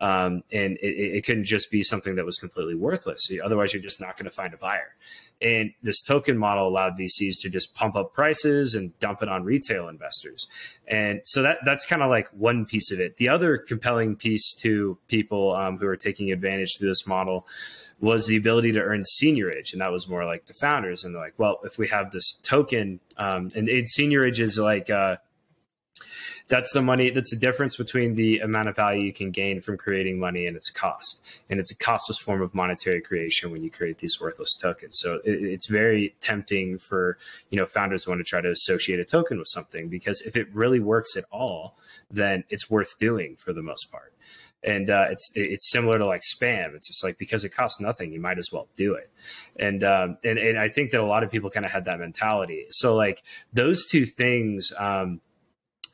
Um, 0.00 0.44
and 0.52 0.76
it, 0.80 1.16
it, 1.16 1.24
couldn't 1.24 1.44
just 1.44 1.72
be 1.72 1.82
something 1.82 2.14
that 2.16 2.24
was 2.24 2.38
completely 2.38 2.76
worthless. 2.76 3.28
Otherwise, 3.42 3.74
you're 3.74 3.82
just 3.82 4.00
not 4.00 4.16
going 4.16 4.26
to 4.26 4.30
find 4.30 4.54
a 4.54 4.56
buyer. 4.56 4.94
And 5.40 5.72
this 5.82 6.02
token 6.02 6.38
model 6.38 6.68
allowed 6.68 6.92
VCs 6.96 7.40
to 7.42 7.50
just 7.50 7.74
pump 7.74 7.96
up 7.96 8.12
prices 8.12 8.74
and 8.74 8.96
dump 9.00 9.22
it 9.22 9.28
on 9.28 9.42
retail 9.42 9.88
investors. 9.88 10.46
And 10.86 11.20
so 11.24 11.42
that 11.42 11.58
that's 11.64 11.84
kind 11.84 12.02
of 12.02 12.10
like 12.10 12.28
one 12.28 12.64
piece 12.64 12.92
of 12.92 13.00
it. 13.00 13.16
The 13.16 13.28
other 13.28 13.58
compelling 13.58 14.14
piece 14.14 14.54
to 14.60 14.98
people 15.08 15.56
um, 15.56 15.78
who 15.78 15.86
are 15.86 15.96
taking 15.96 16.30
advantage 16.30 16.76
of 16.76 16.86
this 16.86 17.04
model 17.04 17.44
was 18.00 18.26
the 18.26 18.36
ability 18.36 18.72
to 18.72 18.80
earn 18.80 19.02
seigniorage, 19.20 19.72
and 19.72 19.80
that 19.80 19.90
was 19.90 20.08
more 20.08 20.24
like 20.24 20.46
the 20.46 20.54
founders. 20.54 21.04
And 21.04 21.14
they're 21.14 21.22
like, 21.22 21.38
well, 21.38 21.58
if 21.64 21.78
we 21.78 21.88
have 21.88 22.12
this 22.12 22.34
token, 22.42 23.00
um, 23.16 23.50
and, 23.54 23.68
and 23.68 23.86
seigniorage 23.86 24.38
is 24.38 24.58
like 24.58 24.88
uh, 24.88 25.16
that's 26.48 26.72
the 26.72 26.82
money 26.82 27.10
that's 27.10 27.30
the 27.30 27.36
difference 27.36 27.76
between 27.76 28.14
the 28.14 28.38
amount 28.38 28.68
of 28.68 28.76
value 28.76 29.02
you 29.02 29.12
can 29.12 29.30
gain 29.30 29.60
from 29.60 29.76
creating 29.76 30.18
money 30.18 30.46
and 30.46 30.56
its 30.56 30.70
cost 30.70 31.22
and 31.48 31.60
it's 31.60 31.70
a 31.70 31.76
costless 31.76 32.18
form 32.18 32.42
of 32.42 32.54
monetary 32.54 33.00
creation 33.00 33.50
when 33.50 33.62
you 33.62 33.70
create 33.70 33.98
these 33.98 34.18
worthless 34.20 34.56
tokens 34.60 34.98
so 35.00 35.16
it, 35.24 35.42
it's 35.42 35.68
very 35.68 36.14
tempting 36.20 36.78
for 36.78 37.18
you 37.50 37.58
know 37.58 37.66
founders 37.66 38.06
want 38.06 38.18
to 38.18 38.24
try 38.24 38.40
to 38.40 38.50
associate 38.50 38.98
a 38.98 39.04
token 39.04 39.38
with 39.38 39.48
something 39.48 39.88
because 39.88 40.20
if 40.22 40.34
it 40.34 40.48
really 40.52 40.80
works 40.80 41.16
at 41.16 41.24
all 41.30 41.76
then 42.10 42.42
it's 42.48 42.68
worth 42.70 42.98
doing 42.98 43.36
for 43.36 43.52
the 43.52 43.62
most 43.62 43.90
part 43.92 44.14
and 44.62 44.90
uh, 44.90 45.06
it's 45.10 45.30
it's 45.34 45.70
similar 45.70 45.98
to 45.98 46.06
like 46.06 46.22
spam. 46.22 46.74
It's 46.74 46.88
just 46.88 47.04
like 47.04 47.18
because 47.18 47.44
it 47.44 47.50
costs 47.50 47.80
nothing, 47.80 48.12
you 48.12 48.20
might 48.20 48.38
as 48.38 48.48
well 48.52 48.68
do 48.76 48.94
it. 48.94 49.10
And 49.56 49.84
um, 49.84 50.18
and 50.24 50.38
and 50.38 50.58
I 50.58 50.68
think 50.68 50.90
that 50.90 51.00
a 51.00 51.06
lot 51.06 51.22
of 51.22 51.30
people 51.30 51.50
kind 51.50 51.64
of 51.66 51.72
had 51.72 51.84
that 51.84 51.98
mentality. 51.98 52.66
So 52.70 52.94
like 52.94 53.22
those 53.52 53.86
two 53.86 54.06
things. 54.06 54.72
Um, 54.76 55.20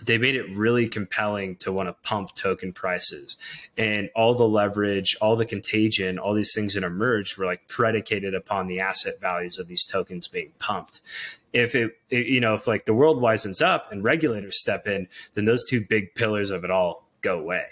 they 0.02 0.18
made 0.18 0.34
it 0.34 0.44
really 0.54 0.88
compelling 0.88 1.56
to 1.56 1.72
want 1.72 1.88
to 1.88 1.92
pump 2.02 2.34
token 2.34 2.72
prices 2.72 3.36
and 3.76 4.10
all 4.14 4.34
the 4.34 4.46
leverage 4.46 5.16
all 5.20 5.36
the 5.36 5.46
contagion 5.46 6.18
all 6.18 6.34
these 6.34 6.52
things 6.52 6.74
that 6.74 6.82
emerged 6.82 7.38
were 7.38 7.46
like 7.46 7.68
predicated 7.68 8.34
upon 8.34 8.66
the 8.66 8.80
asset 8.80 9.20
values 9.20 9.58
of 9.58 9.68
these 9.68 9.86
tokens 9.86 10.26
being 10.26 10.50
pumped 10.58 11.00
if 11.52 11.74
it, 11.74 11.92
it, 12.10 12.26
you 12.26 12.40
know 12.40 12.54
if 12.54 12.66
like 12.66 12.86
the 12.86 12.94
world 12.94 13.22
wisens 13.22 13.62
up 13.62 13.90
and 13.92 14.02
regulators 14.02 14.58
step 14.58 14.86
in 14.86 15.06
then 15.34 15.44
those 15.44 15.64
two 15.64 15.80
big 15.80 16.14
pillars 16.14 16.50
of 16.50 16.64
it 16.64 16.70
all 16.70 17.03
go 17.24 17.38
away 17.38 17.64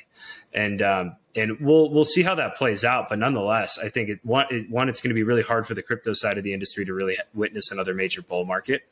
and 0.55 0.83
um, 0.83 1.17
and 1.35 1.59
we'll 1.61 1.91
we'll 1.91 2.05
see 2.05 2.23
how 2.23 2.35
that 2.35 2.57
plays 2.57 2.85
out. 2.85 3.09
But 3.09 3.19
nonetheless, 3.19 3.79
I 3.79 3.89
think 3.89 4.09
it 4.09 4.21
one 4.23 4.47
it, 4.51 4.71
one 4.71 4.89
it's 4.89 5.01
going 5.01 5.11
to 5.11 5.15
be 5.15 5.23
really 5.23 5.43
hard 5.43 5.67
for 5.67 5.75
the 5.75 5.83
crypto 5.83 6.13
side 6.13 6.39
of 6.39 6.45
the 6.45 6.53
industry 6.53 6.85
to 6.85 6.93
really 6.93 7.17
witness 7.35 7.71
another 7.71 7.95
major 7.95 8.23
bull 8.23 8.45
market. 8.45 8.83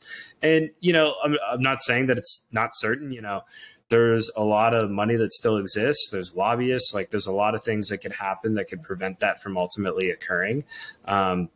And 0.41 0.71
you 0.79 0.93
know, 0.93 1.15
I'm, 1.23 1.37
I'm 1.51 1.61
not 1.61 1.79
saying 1.79 2.07
that 2.07 2.17
it's 2.17 2.45
not 2.51 2.71
certain. 2.73 3.11
You 3.11 3.21
know, 3.21 3.41
there's 3.89 4.29
a 4.35 4.43
lot 4.43 4.75
of 4.75 4.89
money 4.89 5.15
that 5.15 5.31
still 5.31 5.57
exists. 5.57 6.09
There's 6.11 6.35
lobbyists. 6.35 6.93
Like 6.93 7.11
there's 7.11 7.27
a 7.27 7.33
lot 7.33 7.55
of 7.55 7.63
things 7.63 7.89
that 7.89 7.99
could 7.99 8.13
happen 8.13 8.55
that 8.55 8.67
could 8.67 8.81
prevent 8.81 9.19
that 9.19 9.41
from 9.41 9.57
ultimately 9.57 10.09
occurring. 10.09 10.63
Um, 11.05 11.49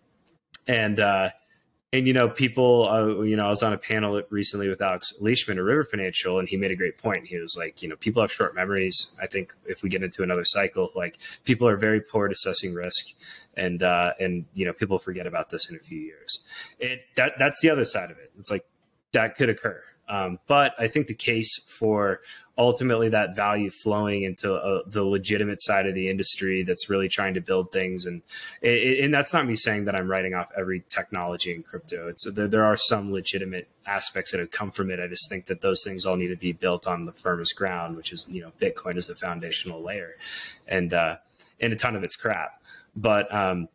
and 0.68 1.00
uh, 1.00 1.30
and 1.96 2.08
you 2.08 2.14
know 2.14 2.28
people 2.28 2.88
uh, 2.90 3.22
you 3.22 3.36
know 3.36 3.46
i 3.46 3.50
was 3.50 3.64
on 3.64 3.74
a 3.74 3.78
panel 3.78 4.22
recently 4.30 4.68
with 4.68 4.82
alex 4.82 5.14
leishman 5.20 5.58
of 5.58 5.66
river 5.66 5.84
financial 5.84 6.40
and 6.40 6.50
he 6.50 6.58
made 6.58 6.72
a 6.72 6.76
great 6.76 6.98
point. 6.98 7.28
He 7.28 7.38
was 7.38 7.56
like 7.58 7.82
you 7.82 7.90
know 7.90 7.96
people 7.96 8.22
have 8.22 8.32
short 8.32 8.56
memories. 8.56 9.12
I 9.22 9.28
think 9.28 9.54
if 9.66 9.82
we 9.84 9.90
get 9.90 10.04
into 10.04 10.24
another 10.24 10.44
cycle 10.44 10.92
like 10.96 11.18
people 11.44 11.68
are 11.68 11.78
very 11.78 12.02
poor 12.02 12.26
at 12.28 12.32
assessing 12.32 12.74
risk 12.74 13.14
and 13.56 13.82
uh 13.84 14.14
and 14.20 14.46
you 14.54 14.66
know 14.66 14.74
people 14.74 15.00
forget 15.00 15.28
about 15.28 15.50
this 15.50 15.70
in 15.70 15.76
a 15.76 15.80
few 15.80 16.00
years. 16.00 16.44
And 16.82 17.00
that 17.16 17.34
that's 17.38 17.62
the 17.62 17.70
other 17.70 17.86
side 17.86 18.12
of 18.12 18.18
it. 18.18 18.32
It's 18.38 18.52
like 18.52 18.66
that 19.14 19.36
could 19.36 19.50
occur 19.50 19.82
um, 20.08 20.40
but 20.48 20.74
I 20.78 20.88
think 20.88 21.08
the 21.08 21.16
case 21.16 21.60
for 21.68 22.22
ultimately 22.58 23.10
that 23.10 23.36
value 23.36 23.70
flowing 23.70 24.24
into 24.24 24.54
uh, 24.54 24.82
the 24.88 25.04
legitimate 25.04 25.62
side 25.62 25.88
of 25.88 25.94
the 25.94 26.10
industry 26.10 26.64
that's 26.64 26.90
really 26.90 27.10
trying 27.10 27.34
to 27.34 27.42
build 27.42 27.72
things, 27.72 28.06
and 28.06 28.22
it, 28.62 29.04
and 29.04 29.14
that's 29.14 29.34
not 29.34 29.48
me 29.48 29.56
saying 29.56 29.86
that 29.86 29.96
I'm 29.96 30.10
writing 30.10 30.34
off 30.34 30.52
every 30.58 30.84
technology 30.90 31.54
in 31.54 31.64
crypto. 31.64 32.08
It's 32.08 32.30
there, 32.32 32.48
there 32.48 32.66
are 32.66 32.78
some 32.78 33.12
legitimate 33.12 33.68
aspects 33.86 34.32
that 34.32 34.40
have 34.40 34.52
come 34.52 34.72
from 34.72 34.92
it. 34.92 35.00
I 35.00 35.08
just 35.08 35.28
think 35.30 35.48
that 35.48 35.62
those 35.62 35.84
things 35.84 36.06
all 36.06 36.16
need 36.16 36.30
to 36.30 36.38
be 36.38 36.54
built 36.54 36.88
on 36.88 37.06
the 37.06 37.12
firmest 37.12 37.56
ground, 37.56 37.98
which 37.98 38.14
is 38.14 38.26
you 38.30 38.42
know 38.42 38.52
Bitcoin 38.60 38.98
is 38.98 39.08
the 39.08 39.16
foundational 39.16 39.82
layer, 39.82 40.16
and 40.68 40.94
uh, 40.94 41.18
and 41.60 41.74
a 41.74 41.76
ton 41.76 41.96
of 41.96 42.04
it's 42.04 42.16
crap. 42.16 42.62
But 42.96 43.34
um, 43.34 43.68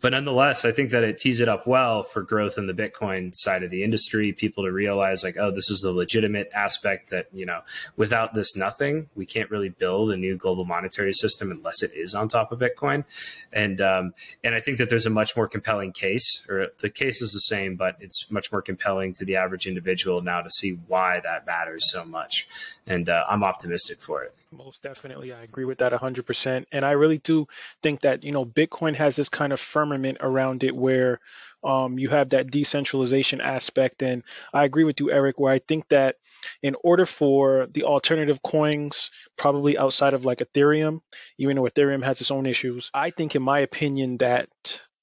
but 0.00 0.12
nonetheless, 0.12 0.64
I 0.64 0.72
think 0.72 0.90
that 0.90 1.04
it 1.04 1.18
tees 1.18 1.40
it 1.40 1.48
up 1.48 1.66
well 1.66 2.02
for 2.02 2.22
growth 2.22 2.56
in 2.56 2.66
the 2.66 2.72
Bitcoin 2.72 3.34
side 3.34 3.62
of 3.62 3.70
the 3.70 3.82
industry. 3.82 4.32
People 4.32 4.64
to 4.64 4.72
realize 4.72 5.22
like, 5.22 5.36
oh, 5.38 5.50
this 5.50 5.70
is 5.70 5.80
the 5.80 5.92
legitimate 5.92 6.50
aspect 6.54 7.10
that 7.10 7.26
you 7.32 7.46
know, 7.46 7.60
without 7.96 8.34
this, 8.34 8.56
nothing. 8.56 9.08
We 9.14 9.26
can't 9.26 9.50
really 9.50 9.68
build 9.68 10.10
a 10.10 10.16
new 10.16 10.36
global 10.36 10.64
monetary 10.64 11.12
system 11.12 11.50
unless 11.50 11.82
it 11.82 11.92
is 11.94 12.14
on 12.14 12.28
top 12.28 12.52
of 12.52 12.60
Bitcoin. 12.60 13.04
And 13.52 13.80
um, 13.80 14.14
and 14.42 14.54
I 14.54 14.60
think 14.60 14.78
that 14.78 14.88
there's 14.88 15.06
a 15.06 15.10
much 15.10 15.36
more 15.36 15.48
compelling 15.48 15.92
case, 15.92 16.44
or 16.48 16.68
the 16.80 16.90
case 16.90 17.20
is 17.20 17.32
the 17.32 17.40
same, 17.40 17.76
but 17.76 17.96
it's 18.00 18.30
much 18.30 18.50
more 18.50 18.62
compelling 18.62 19.14
to 19.14 19.24
the 19.24 19.36
average 19.36 19.66
individual 19.66 20.22
now 20.22 20.40
to 20.40 20.50
see 20.50 20.78
why 20.86 21.20
that 21.20 21.46
matters 21.46 21.90
so 21.90 22.04
much. 22.04 22.48
And 22.86 23.08
uh, 23.08 23.24
I'm 23.28 23.44
optimistic 23.44 24.00
for 24.00 24.22
it. 24.24 24.34
Most 24.52 24.82
definitely, 24.82 25.32
I 25.32 25.42
agree 25.42 25.64
with 25.64 25.78
that 25.78 25.92
100%. 25.92 26.66
And 26.72 26.84
I 26.84 26.92
really 26.92 27.18
do 27.18 27.46
think 27.82 28.00
that 28.00 28.24
you 28.24 28.32
know 28.32 28.44
Bitcoin 28.44 28.96
has 28.96 29.14
this 29.14 29.28
kind 29.28 29.52
of 29.52 29.60
firmament 29.90 30.18
around 30.20 30.62
it 30.64 30.74
where 30.74 31.20
um, 31.62 31.98
you 31.98 32.08
have 32.08 32.30
that 32.30 32.50
decentralization 32.50 33.40
aspect. 33.40 34.02
And 34.02 34.22
I 34.52 34.64
agree 34.64 34.84
with 34.84 35.00
you, 35.00 35.10
Eric, 35.10 35.38
where 35.38 35.52
I 35.52 35.58
think 35.58 35.88
that 35.88 36.16
in 36.62 36.76
order 36.82 37.04
for 37.04 37.66
the 37.70 37.84
alternative 37.84 38.42
coins, 38.42 39.10
probably 39.36 39.76
outside 39.76 40.14
of 40.14 40.24
like 40.24 40.38
Ethereum, 40.38 41.00
even 41.38 41.56
though 41.56 41.64
Ethereum 41.64 42.04
has 42.04 42.20
its 42.20 42.30
own 42.30 42.46
issues, 42.46 42.90
I 42.94 43.10
think, 43.10 43.34
in 43.34 43.42
my 43.42 43.60
opinion, 43.60 44.18
that 44.18 44.48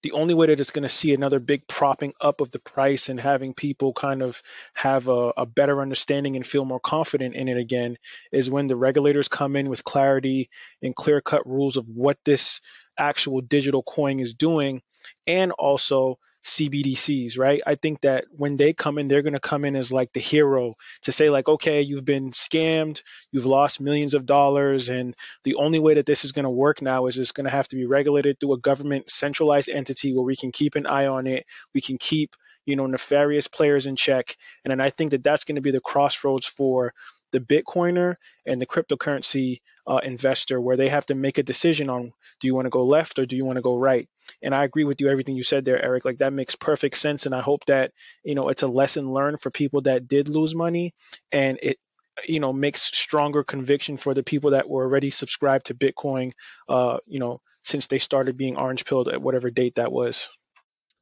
the 0.03 0.11
only 0.11 0.33
way 0.33 0.47
that 0.47 0.59
it's 0.59 0.71
going 0.71 0.83
to 0.83 0.89
see 0.89 1.13
another 1.13 1.39
big 1.39 1.67
propping 1.67 2.13
up 2.21 2.39
of 2.39 2.51
the 2.51 2.59
price 2.59 3.09
and 3.09 3.19
having 3.19 3.53
people 3.53 3.93
kind 3.93 4.21
of 4.21 4.41
have 4.73 5.07
a, 5.07 5.33
a, 5.35 5.45
better 5.45 5.81
understanding 5.81 6.35
and 6.35 6.45
feel 6.45 6.63
more 6.63 6.79
confident 6.79 7.35
in 7.35 7.47
it 7.47 7.57
again 7.57 7.97
is 8.31 8.49
when 8.49 8.67
the 8.67 8.75
regulators 8.75 9.27
come 9.27 9.55
in 9.55 9.69
with 9.69 9.83
clarity 9.83 10.49
and 10.83 10.95
clear 10.95 11.19
cut 11.19 11.47
rules 11.47 11.77
of 11.77 11.89
what 11.89 12.17
this 12.23 12.61
actual 12.97 13.41
digital 13.41 13.83
coin 13.83 14.19
is 14.19 14.33
doing 14.33 14.81
and 15.25 15.51
also 15.51 16.17
CBDCs, 16.47 17.37
right? 17.37 17.61
I 17.67 17.75
think 17.75 18.01
that 18.01 18.25
when 18.31 18.55
they 18.55 18.73
come 18.73 18.97
in, 18.97 19.07
they're 19.07 19.21
going 19.21 19.33
to 19.33 19.39
come 19.39 19.65
in 19.65 19.75
as 19.75 19.91
like 19.91 20.13
the 20.13 20.21
hero 20.21 20.75
to 21.01 21.11
say, 21.11 21.29
like, 21.29 21.49
okay, 21.49 21.81
you've 21.81 22.05
been 22.05 22.31
scammed, 22.31 23.01
you've 23.31 23.45
lost 23.45 23.81
millions 23.81 24.13
of 24.13 24.25
dollars, 24.25 24.87
and 24.89 25.13
the 25.43 25.55
only 25.55 25.79
way 25.79 25.95
that 25.95 26.05
this 26.05 26.23
is 26.23 26.31
going 26.31 26.45
to 26.45 26.49
work 26.49 26.81
now 26.81 27.07
is 27.07 27.17
it's 27.17 27.33
going 27.33 27.45
to 27.45 27.51
have 27.51 27.67
to 27.69 27.75
be 27.75 27.85
regulated 27.85 28.39
through 28.39 28.53
a 28.53 28.59
government 28.59 29.09
centralized 29.09 29.69
entity 29.69 30.13
where 30.13 30.23
we 30.23 30.37
can 30.37 30.51
keep 30.51 30.75
an 30.75 30.85
eye 30.85 31.07
on 31.07 31.27
it, 31.27 31.45
we 31.73 31.81
can 31.81 31.97
keep 31.97 32.35
you 32.67 32.75
know 32.75 32.85
nefarious 32.85 33.47
players 33.47 33.87
in 33.87 33.95
check, 33.95 34.35
and 34.63 34.71
then 34.71 34.81
I 34.81 34.91
think 34.91 35.11
that 35.11 35.23
that's 35.23 35.45
going 35.45 35.55
to 35.55 35.61
be 35.61 35.71
the 35.71 35.81
crossroads 35.81 36.45
for 36.45 36.93
the 37.31 37.39
Bitcoiner 37.39 38.15
and 38.45 38.61
the 38.61 38.67
cryptocurrency 38.67 39.61
uh, 39.87 39.99
investor, 40.03 40.61
where 40.61 40.77
they 40.77 40.89
have 40.89 41.05
to 41.07 41.15
make 41.15 41.39
a 41.39 41.43
decision 41.43 41.89
on 41.89 42.11
do 42.39 42.47
you 42.47 42.53
want 42.53 42.65
to 42.65 42.69
go 42.69 42.85
left 42.85 43.19
or 43.19 43.25
do 43.25 43.35
you 43.35 43.45
want 43.45 43.57
to 43.57 43.61
go 43.63 43.75
right. 43.75 44.07
And 44.41 44.53
I 44.53 44.63
agree 44.63 44.83
with 44.83 45.01
you 45.01 45.09
everything 45.09 45.35
you 45.35 45.43
said 45.43 45.65
there, 45.65 45.83
Eric. 45.83 46.05
Like 46.05 46.19
that 46.19 46.33
makes 46.33 46.55
perfect 46.55 46.97
sense, 46.97 47.25
and 47.25 47.33
I 47.33 47.41
hope 47.41 47.65
that 47.65 47.91
you 48.23 48.35
know 48.35 48.49
it's 48.49 48.63
a 48.63 48.67
lesson 48.67 49.11
learned 49.11 49.41
for 49.41 49.49
people 49.49 49.81
that 49.81 50.07
did 50.07 50.29
lose 50.29 50.53
money, 50.53 50.93
and 51.31 51.57
it 51.63 51.77
you 52.27 52.39
know 52.39 52.53
makes 52.53 52.81
stronger 52.81 53.43
conviction 53.43 53.97
for 53.97 54.13
the 54.13 54.23
people 54.23 54.51
that 54.51 54.69
were 54.69 54.83
already 54.83 55.09
subscribed 55.09 55.67
to 55.67 55.73
Bitcoin. 55.73 56.33
Uh, 56.69 56.97
you 57.07 57.19
know 57.19 57.41
since 57.67 57.87
they 57.87 57.99
started 57.99 58.37
being 58.37 58.57
orange 58.57 58.85
pilled 58.85 59.09
at 59.09 59.21
whatever 59.21 59.51
date 59.51 59.75
that 59.75 59.91
was. 59.91 60.29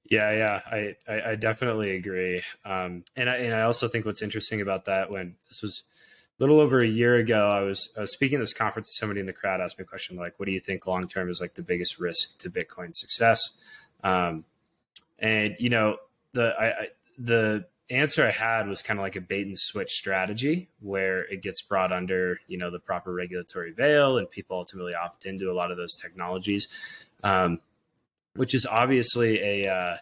Yeah, 0.07 0.31
yeah, 0.31 0.61
I, 0.65 0.95
I, 1.11 1.31
I 1.31 1.35
definitely 1.35 1.95
agree. 1.95 2.43
Um, 2.63 3.03
and 3.15 3.29
I, 3.29 3.37
and 3.37 3.55
I 3.55 3.61
also 3.63 3.87
think 3.87 4.05
what's 4.05 4.21
interesting 4.21 4.61
about 4.61 4.85
that 4.85 5.09
when 5.09 5.35
this 5.49 5.63
was 5.63 5.83
a 6.39 6.43
little 6.43 6.59
over 6.59 6.79
a 6.79 6.87
year 6.87 7.15
ago, 7.15 7.49
I 7.49 7.61
was, 7.61 7.91
I 7.97 8.01
was 8.01 8.13
speaking 8.13 8.37
at 8.37 8.41
this 8.41 8.53
conference. 8.53 8.95
Somebody 8.95 9.19
in 9.19 9.25
the 9.25 9.33
crowd 9.33 9.61
asked 9.61 9.79
me 9.79 9.83
a 9.83 9.85
question 9.85 10.15
like, 10.15 10.37
"What 10.37 10.45
do 10.45 10.51
you 10.51 10.59
think 10.59 10.85
long 10.85 11.07
term 11.07 11.29
is 11.29 11.41
like 11.41 11.55
the 11.55 11.63
biggest 11.63 11.99
risk 11.99 12.37
to 12.39 12.49
Bitcoin 12.51 12.95
success?" 12.95 13.51
Um, 14.03 14.45
and 15.17 15.55
you 15.59 15.69
know, 15.69 15.97
the 16.33 16.53
I, 16.59 16.65
I, 16.65 16.87
the 17.17 17.65
answer 17.89 18.25
I 18.25 18.31
had 18.31 18.67
was 18.67 18.81
kind 18.81 18.99
of 18.99 19.03
like 19.03 19.15
a 19.15 19.21
bait 19.21 19.47
and 19.47 19.57
switch 19.57 19.91
strategy, 19.91 20.69
where 20.81 21.21
it 21.23 21.41
gets 21.41 21.61
brought 21.61 21.91
under 21.91 22.39
you 22.47 22.57
know 22.57 22.69
the 22.69 22.79
proper 22.79 23.11
regulatory 23.11 23.71
veil, 23.71 24.17
and 24.17 24.29
people 24.29 24.57
ultimately 24.57 24.93
opt 24.93 25.25
into 25.25 25.49
a 25.49 25.53
lot 25.53 25.71
of 25.71 25.77
those 25.77 25.95
technologies, 25.95 26.67
um, 27.23 27.59
which 28.35 28.53
is 28.53 28.65
obviously 28.65 29.39
a 29.41 29.71
uh, 29.71 29.97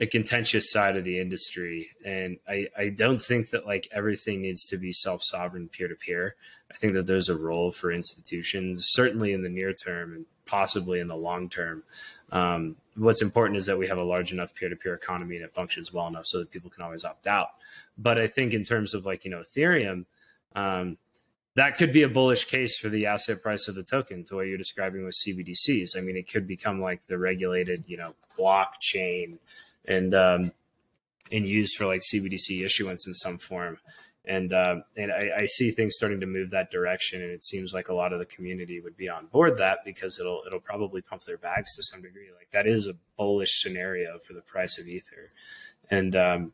a 0.00 0.06
contentious 0.06 0.70
side 0.70 0.96
of 0.96 1.04
the 1.04 1.20
industry. 1.20 1.88
And 2.04 2.38
I, 2.48 2.66
I 2.76 2.88
don't 2.88 3.22
think 3.22 3.50
that 3.50 3.66
like 3.66 3.88
everything 3.92 4.42
needs 4.42 4.66
to 4.66 4.76
be 4.76 4.92
self 4.92 5.22
sovereign 5.22 5.68
peer 5.68 5.88
to 5.88 5.94
peer. 5.94 6.34
I 6.70 6.74
think 6.74 6.94
that 6.94 7.06
there's 7.06 7.28
a 7.28 7.38
role 7.38 7.70
for 7.70 7.92
institutions, 7.92 8.86
certainly 8.88 9.32
in 9.32 9.42
the 9.42 9.48
near 9.48 9.72
term 9.72 10.12
and 10.12 10.26
possibly 10.46 11.00
in 11.00 11.08
the 11.08 11.16
long 11.16 11.48
term. 11.48 11.84
Um, 12.32 12.76
what's 12.96 13.22
important 13.22 13.56
is 13.56 13.66
that 13.66 13.78
we 13.78 13.86
have 13.86 13.98
a 13.98 14.02
large 14.02 14.32
enough 14.32 14.54
peer 14.54 14.68
to 14.68 14.76
peer 14.76 14.94
economy 14.94 15.36
and 15.36 15.44
it 15.44 15.52
functions 15.52 15.92
well 15.92 16.08
enough 16.08 16.26
so 16.26 16.40
that 16.40 16.50
people 16.50 16.70
can 16.70 16.82
always 16.82 17.04
opt 17.04 17.26
out. 17.26 17.48
But 17.96 18.20
I 18.20 18.26
think 18.26 18.52
in 18.52 18.64
terms 18.64 18.94
of 18.94 19.06
like, 19.06 19.24
you 19.24 19.30
know, 19.30 19.42
Ethereum, 19.42 20.06
um, 20.56 20.98
that 21.56 21.76
could 21.76 21.92
be 21.92 22.02
a 22.02 22.08
bullish 22.08 22.46
case 22.46 22.76
for 22.76 22.88
the 22.88 23.06
asset 23.06 23.42
price 23.42 23.68
of 23.68 23.74
the 23.74 23.84
token 23.84 24.24
to 24.24 24.36
what 24.36 24.46
you're 24.46 24.58
describing 24.58 25.04
with 25.04 25.16
CBDCs. 25.26 25.96
I 25.96 26.00
mean, 26.00 26.16
it 26.16 26.30
could 26.30 26.46
become 26.46 26.80
like 26.80 27.06
the 27.06 27.18
regulated, 27.18 27.84
you 27.86 27.96
know, 27.96 28.14
blockchain 28.36 29.38
and 29.84 30.14
um, 30.14 30.52
and 31.30 31.46
used 31.46 31.76
for 31.76 31.86
like 31.86 32.02
CBDC 32.12 32.64
issuance 32.64 33.06
in 33.06 33.14
some 33.14 33.38
form. 33.38 33.78
And 34.26 34.52
uh, 34.52 34.76
and 34.96 35.12
I, 35.12 35.30
I, 35.40 35.46
see 35.46 35.70
things 35.70 35.96
starting 35.96 36.18
to 36.20 36.26
move 36.26 36.50
that 36.50 36.70
direction, 36.70 37.20
and 37.20 37.30
it 37.30 37.44
seems 37.44 37.74
like 37.74 37.90
a 37.90 37.94
lot 37.94 38.14
of 38.14 38.18
the 38.18 38.24
community 38.24 38.80
would 38.80 38.96
be 38.96 39.06
on 39.06 39.26
board 39.26 39.58
that 39.58 39.80
because 39.84 40.18
it'll 40.18 40.42
it'll 40.46 40.60
probably 40.60 41.02
pump 41.02 41.24
their 41.24 41.36
bags 41.36 41.76
to 41.76 41.82
some 41.82 42.00
degree. 42.00 42.28
Like 42.34 42.48
that 42.50 42.66
is 42.66 42.86
a 42.86 42.96
bullish 43.18 43.60
scenario 43.60 44.18
for 44.18 44.32
the 44.32 44.40
price 44.40 44.78
of 44.78 44.88
Ether, 44.88 45.30
and 45.90 46.16
um, 46.16 46.52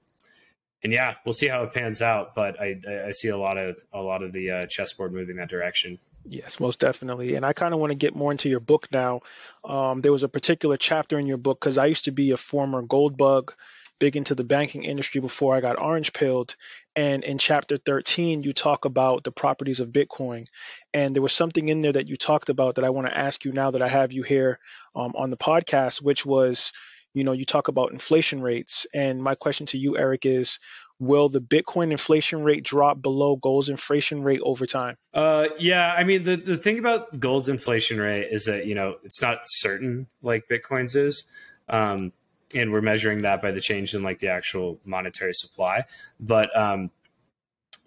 and 0.83 0.93
yeah, 0.93 1.15
we'll 1.25 1.33
see 1.33 1.49
how 1.49 1.63
it 1.65 1.73
pans 1.73 2.03
out. 2.03 2.35
But 2.35 2.61
I 2.61 2.81
I 3.07 3.11
see 3.13 3.29
a 3.29 3.39
lot 3.39 3.57
of 3.59 3.77
a 3.93 4.01
lot 4.01 4.23
of 4.23 4.33
the 4.33 4.51
uh, 4.51 4.67
chessboard 4.67 5.13
moving 5.13 5.37
that 5.37 5.49
direction. 5.49 5.99
Yes, 6.25 6.61
most 6.61 6.81
definitely. 6.81 7.35
And 7.35 7.47
I 7.47 7.53
kind 7.53 7.73
of 7.73 7.81
want 7.81 7.93
to 7.93 7.97
get 7.97 8.15
more 8.15 8.31
into 8.31 8.49
your 8.49 8.61
book 8.61 8.89
now. 8.93 9.21
Um, 9.65 10.01
there 10.01 10.13
was 10.13 10.23
a 10.23 10.29
particular 10.29 10.77
chapter 10.77 11.19
in 11.19 11.27
your 11.27 11.39
book 11.39 11.61
because 11.61 11.79
I 11.79 11.87
used 11.87 12.05
to 12.05 12.13
be 12.13 12.33
a 12.33 12.37
former 12.37 12.83
gold 12.83 13.17
bug, 13.17 13.55
big 13.99 14.17
into 14.17 14.35
the 14.35 14.45
banking 14.45 14.85
industry 14.85 15.21
before 15.21 15.55
I 15.55 15.63
got 15.63 15.81
orange 15.81 16.13
pilled. 16.13 16.57
And 16.95 17.25
in 17.25 17.39
chapter 17.39 17.79
13, 17.79 18.43
you 18.43 18.53
talk 18.53 18.85
about 18.85 19.25
the 19.25 19.33
properties 19.33 19.81
of 19.81 19.89
Bitcoin. 19.89 20.47
And 20.93 21.15
there 21.15 21.23
was 21.23 21.33
something 21.33 21.69
in 21.69 21.81
there 21.81 21.93
that 21.93 22.09
you 22.09 22.17
talked 22.17 22.51
about 22.51 22.75
that 22.75 22.85
I 22.85 22.91
want 22.91 23.07
to 23.07 23.17
ask 23.17 23.45
you 23.47 23.53
now 23.53 23.71
that 23.71 23.83
I 23.83 23.89
have 23.89 24.13
you 24.13 24.23
here 24.23 24.59
um, 24.95 25.15
on 25.17 25.31
the 25.31 25.39
podcast, 25.39 26.03
which 26.03 26.27
was 26.27 26.73
you 27.15 27.25
know, 27.25 27.33
you 27.33 27.45
talk 27.45 27.69
about 27.69 27.93
inflation 27.93 28.41
rates. 28.43 28.87
And 28.95 29.23
my 29.23 29.35
question 29.35 29.67
to 29.67 29.79
you, 29.79 29.99
Eric, 29.99 30.27
is 30.27 30.59
will 30.99 31.29
the 31.29 31.41
Bitcoin 31.41 31.91
inflation 31.91 32.45
rate 32.45 32.63
drop 32.63 33.01
below 33.01 33.37
gold's 33.37 33.69
inflation 33.69 34.23
rate 34.23 34.41
over 34.43 34.67
time? 34.67 34.97
Uh, 35.15 35.47
yeah, 35.59 35.95
I 35.97 36.05
mean, 36.05 36.25
the, 36.25 36.37
the 36.37 36.57
thing 36.57 36.79
about 36.79 37.19
gold's 37.19 37.49
inflation 37.49 37.99
rate 37.99 38.29
is 38.31 38.45
that, 38.45 38.67
you 38.67 38.75
know, 38.75 38.97
it's 39.03 39.21
not 39.21 39.39
certain 39.45 40.07
like 40.23 40.49
Bitcoin's 40.49 40.95
is. 40.95 41.25
Um, 41.69 42.13
and 42.55 42.73
we're 42.73 42.81
measuring 42.81 43.23
that 43.23 43.41
by 43.41 43.53
the 43.53 43.61
change 43.61 43.95
in 43.95 44.03
like 44.03 44.19
the 44.19 44.29
actual 44.29 44.81
monetary 44.85 45.33
supply. 45.33 45.85
But 46.19 46.57
um, 46.57 46.91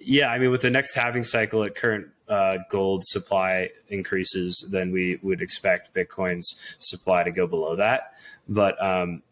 yeah, 0.06 0.28
I 0.28 0.40
mean, 0.40 0.52
with 0.52 0.62
the 0.62 0.70
next 0.70 0.94
halving 0.94 1.24
cycle 1.24 1.64
at 1.64 1.76
current 1.76 2.08
uh, 2.28 2.58
gold 2.70 3.04
supply 3.06 3.70
increases, 3.90 4.68
then 4.72 4.92
we 4.92 5.20
would 5.22 5.42
expect 5.42 5.94
Bitcoin's 5.94 6.58
supply 6.80 7.24
to 7.24 7.32
go 7.32 7.48
below 7.48 7.76
that. 7.76 8.14
But 8.48 8.82
um, 8.84 9.24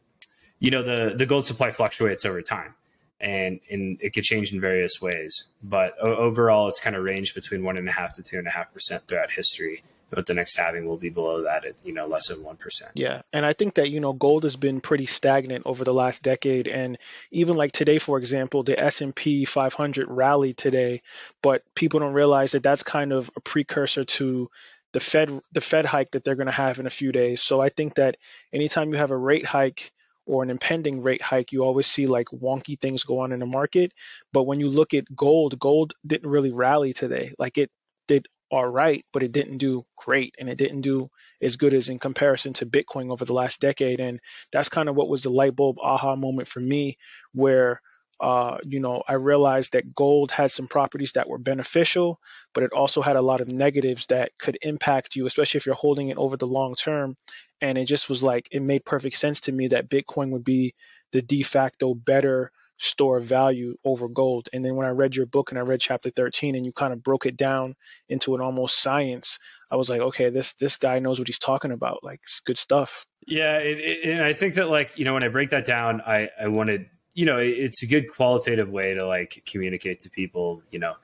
you 0.60 0.72
know, 0.72 0.84
the 0.84 1.16
the 1.16 1.26
gold 1.26 1.46
supply 1.46 1.72
fluctuates 1.72 2.26
over 2.26 2.42
time, 2.42 2.76
and 3.20 3.60
and 3.70 3.98
it 4.02 4.14
could 4.14 4.24
change 4.24 4.54
in 4.54 4.60
various 4.60 5.02
ways. 5.02 5.46
But 5.64 5.98
overall, 6.00 6.68
it's 6.68 6.80
kind 6.80 6.96
of 6.96 7.04
ranged 7.04 7.36
between 7.36 7.64
one 7.64 7.78
and 7.78 7.88
a 7.88 7.92
half 7.92 8.14
to 8.16 8.24
two 8.24 8.38
and 8.38 8.48
a 8.48 8.52
half 8.52 8.74
percent 8.74 9.08
throughout 9.08 9.32
history 9.32 9.84
but 10.12 10.26
the 10.26 10.34
next 10.34 10.58
halving 10.58 10.86
will 10.86 10.98
be 10.98 11.10
below 11.10 11.44
that 11.44 11.66
at 11.66 11.76
you 11.84 11.94
know 11.94 12.06
less 12.06 12.28
than 12.28 12.44
one 12.44 12.58
percent. 12.58 12.92
Yeah, 12.94 13.22
and 13.34 13.46
I 13.46 13.54
think 13.54 13.76
that 13.76 13.90
you 13.90 14.00
know 14.00 14.14
gold 14.14 14.44
has 14.44 14.58
been 14.58 14.82
pretty 14.82 15.06
stagnant 15.06 15.64
over 15.66 15.84
the 15.84 15.94
last 15.94 16.22
decade, 16.22 16.68
and 16.68 16.98
even 17.32 17.56
like 17.56 17.72
today, 17.72 17.98
for 17.98 18.18
example, 18.20 18.64
the 18.64 18.80
S 18.80 19.02
and 19.02 19.16
P 19.16 19.46
500 19.46 20.08
rallied 20.10 20.58
today, 20.58 21.02
but 21.42 21.64
people 21.74 22.02
don't 22.02 22.14
realize 22.14 22.52
that 22.52 22.64
that's 22.64 22.84
kind 22.84 23.14
of 23.14 23.32
a 23.36 23.40
precursor 23.40 24.04
to 24.04 24.50
the 24.92 25.00
Fed 25.00 25.40
the 25.54 25.62
Fed 25.62 25.86
hike 25.86 26.12
that 26.12 26.24
they're 26.24 26.36
going 26.36 26.48
to 26.48 26.52
have 26.52 26.80
in 26.80 26.86
a 26.86 26.92
few 26.92 27.12
days. 27.12 27.42
So 27.42 27.62
I 27.62 27.70
think 27.70 27.96
that 27.96 28.18
anytime 28.54 28.92
you 28.92 28.98
have 28.98 29.12
a 29.12 29.18
rate 29.18 29.46
hike 29.46 29.92
or 30.26 30.44
an 30.44 30.50
impending 30.50 31.02
rate 31.02 31.22
hike, 31.22 31.52
you 31.54 31.64
always 31.64 31.88
see 31.88 32.08
like 32.08 32.28
wonky 32.28 32.80
things 32.80 33.04
go 33.04 33.20
on 33.20 33.32
in 33.32 33.40
the 33.40 33.46
market. 33.46 33.94
But 34.34 34.44
when 34.44 34.60
you 34.60 34.68
look 34.68 34.94
at 34.94 35.16
gold, 35.16 35.58
gold 35.58 35.94
didn't 36.06 36.30
really 36.30 36.52
rally 36.52 36.94
today. 36.94 37.34
Like 37.40 37.58
it 37.58 37.72
did 38.08 38.28
all 38.52 38.68
right, 38.68 39.06
but 39.14 39.24
it 39.24 39.32
didn't 39.32 39.60
do 39.60 39.86
great 39.96 40.36
and 40.38 40.50
it 40.50 40.58
didn't 40.58 40.82
do 40.82 41.10
as 41.42 41.56
good 41.56 41.74
as 41.74 41.88
in 41.88 42.00
comparison 42.00 42.52
to 42.54 42.66
Bitcoin 42.66 43.10
over 43.12 43.24
the 43.24 43.34
last 43.34 43.62
decade. 43.62 44.02
And 44.02 44.20
that's 44.52 44.70
kind 44.70 44.90
of 44.90 44.96
what 44.96 45.08
was 45.08 45.24
the 45.24 45.30
light 45.30 45.56
bulb 45.56 45.78
aha 45.82 46.18
moment 46.18 46.50
for 46.50 46.60
me, 46.60 46.98
where 47.34 47.82
uh, 48.22 48.60
you 48.64 48.80
know, 48.80 49.02
I 49.08 49.14
realized 49.14 49.74
that 49.74 49.96
gold 49.96 50.32
had 50.32 50.52
some 50.52 50.68
properties 50.68 51.14
that 51.14 51.28
were 51.28 51.40
beneficial, 51.40 52.20
but 52.54 52.64
it 52.64 52.72
also 52.72 53.02
had 53.02 53.16
a 53.16 53.22
lot 53.22 53.42
of 53.42 53.52
negatives 53.52 54.06
that 54.08 54.32
could 54.38 54.60
impact 54.62 55.16
you, 55.16 55.26
especially 55.26 55.58
if 55.58 55.66
you're 55.66 55.74
holding 55.74 56.10
it 56.10 56.18
over 56.18 56.38
the 56.38 56.46
long 56.46 56.76
term. 56.76 57.18
And 57.62 57.80
it 57.80 57.86
just 57.86 58.10
was 58.10 58.22
like, 58.22 58.48
it 58.52 58.62
made 58.62 58.86
perfect 58.86 59.18
sense 59.18 59.42
to 59.42 59.52
me 59.52 59.70
that 59.70 59.90
Bitcoin 59.90 60.30
would 60.32 60.44
be 60.44 60.76
the 61.12 61.24
de 61.24 61.42
facto 61.42 61.96
better 61.96 62.52
store 62.84 63.20
value 63.20 63.76
over 63.84 64.08
gold. 64.08 64.50
And 64.52 64.64
then 64.64 64.76
when 64.76 64.88
I 64.88 64.92
read 64.92 65.16
your 65.16 65.26
book 65.26 65.52
and 65.52 65.60
I 65.60 65.64
read 65.64 65.80
chapter 65.80 66.10
13 66.10 66.56
and 66.56 66.66
you 66.66 66.72
kind 66.72 66.94
of 66.94 67.04
broke 67.04 67.26
it 67.26 67.38
down 67.38 67.76
into 68.10 68.36
an 68.36 68.42
almost 68.42 68.82
science, 68.82 69.40
I 69.70 69.76
was 69.76 69.90
like, 69.90 70.02
okay, 70.02 70.30
this 70.30 70.54
this 70.54 70.78
guy 70.78 71.00
knows 71.00 71.20
what 71.20 71.28
he's 71.28 71.40
talking 71.40 71.72
about. 71.72 72.04
Like, 72.04 72.20
it's 72.24 72.42
good 72.42 72.58
stuff. 72.58 73.06
Yeah, 73.28 73.58
it, 73.58 73.78
it, 73.80 74.10
and 74.10 74.24
I 74.24 74.34
think 74.34 74.56
that 74.56 74.70
like 74.70 74.98
you 74.98 75.06
know 75.06 75.14
when 75.14 75.24
I 75.24 75.30
break 75.30 75.52
that 75.52 75.66
down, 75.66 76.02
I 76.02 76.30
I 76.40 76.48
wanted 76.48 76.88
you 77.14 77.26
know, 77.26 77.38
it's 77.38 77.84
a 77.84 77.88
good 77.88 78.10
qualitative 78.10 78.70
way 78.70 78.94
to 78.94 79.06
like 79.06 79.44
communicate 79.46 80.00
to 80.02 80.10
people, 80.10 80.64
you 80.72 80.80
know, 80.80 80.96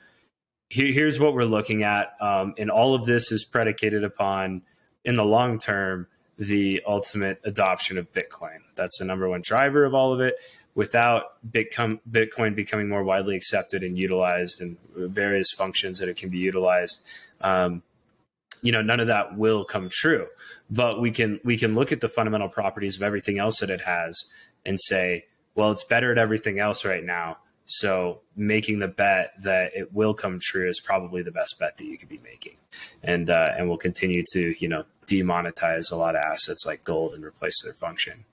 here, 0.69 0.91
here's 0.91 1.19
what 1.19 1.33
we're 1.33 1.43
looking 1.43 1.83
at. 1.83 2.13
Um, 2.21 2.53
and 2.57 2.71
all 2.71 2.95
of 2.95 3.05
this 3.05 3.31
is 3.31 3.45
predicated 3.45 4.03
upon, 4.03 4.63
in 5.03 5.15
the 5.15 5.25
long 5.25 5.59
term, 5.59 6.07
the 6.37 6.81
ultimate 6.85 7.39
adoption 7.43 7.97
of 7.97 8.11
Bitcoin. 8.13 8.59
That's 8.75 8.99
the 8.99 9.05
number 9.05 9.27
one 9.27 9.41
driver 9.41 9.85
of 9.85 9.93
all 9.93 10.13
of 10.13 10.21
it. 10.21 10.35
Without 10.77 11.43
Bitcoin, 11.49 12.53
becoming 12.53 12.87
more 12.87 13.03
widely 13.03 13.35
accepted 13.35 13.81
and 13.81 13.97
utilized 13.97 14.61
and 14.61 14.77
various 14.95 15.51
functions 15.51 15.97
that 15.97 16.07
it 16.07 16.17
can 16.17 16.29
be 16.29 16.37
utilized, 16.37 17.03
um, 17.41 17.81
you 18.61 18.71
know, 18.71 18.83
none 18.83 18.99
of 18.99 19.07
that 19.07 19.35
will 19.35 19.65
come 19.65 19.89
true. 19.91 20.27
But 20.69 21.01
we 21.01 21.09
can 21.09 21.39
we 21.43 21.57
can 21.57 21.73
look 21.73 21.91
at 21.91 21.99
the 21.99 22.07
fundamental 22.07 22.47
properties 22.47 22.95
of 22.95 23.01
everything 23.01 23.39
else 23.39 23.59
that 23.59 23.71
it 23.71 23.81
has 23.81 24.25
and 24.67 24.79
say, 24.79 25.25
well, 25.55 25.71
it's 25.71 25.83
better 25.83 26.11
at 26.11 26.19
everything 26.19 26.59
else 26.59 26.85
right 26.85 27.03
now. 27.03 27.37
So 27.65 28.21
making 28.35 28.77
the 28.77 28.87
bet 28.87 29.33
that 29.41 29.71
it 29.75 29.91
will 29.91 30.13
come 30.13 30.39
true 30.39 30.69
is 30.69 30.79
probably 30.79 31.23
the 31.23 31.31
best 31.31 31.57
bet 31.59 31.77
that 31.77 31.85
you 31.85 31.97
could 31.97 32.07
be 32.07 32.21
making, 32.23 32.57
and 33.01 33.31
uh, 33.31 33.55
and 33.57 33.67
we'll 33.67 33.79
continue 33.79 34.23
to 34.33 34.53
you 34.59 34.69
know 34.69 34.83
demonetize 35.07 35.91
a 35.91 35.95
lot 35.95 36.15
of 36.15 36.21
assets 36.23 36.67
like 36.67 36.83
gold 36.83 37.15
and 37.15 37.25
replace 37.25 37.63
their 37.63 37.73
function. 37.73 38.25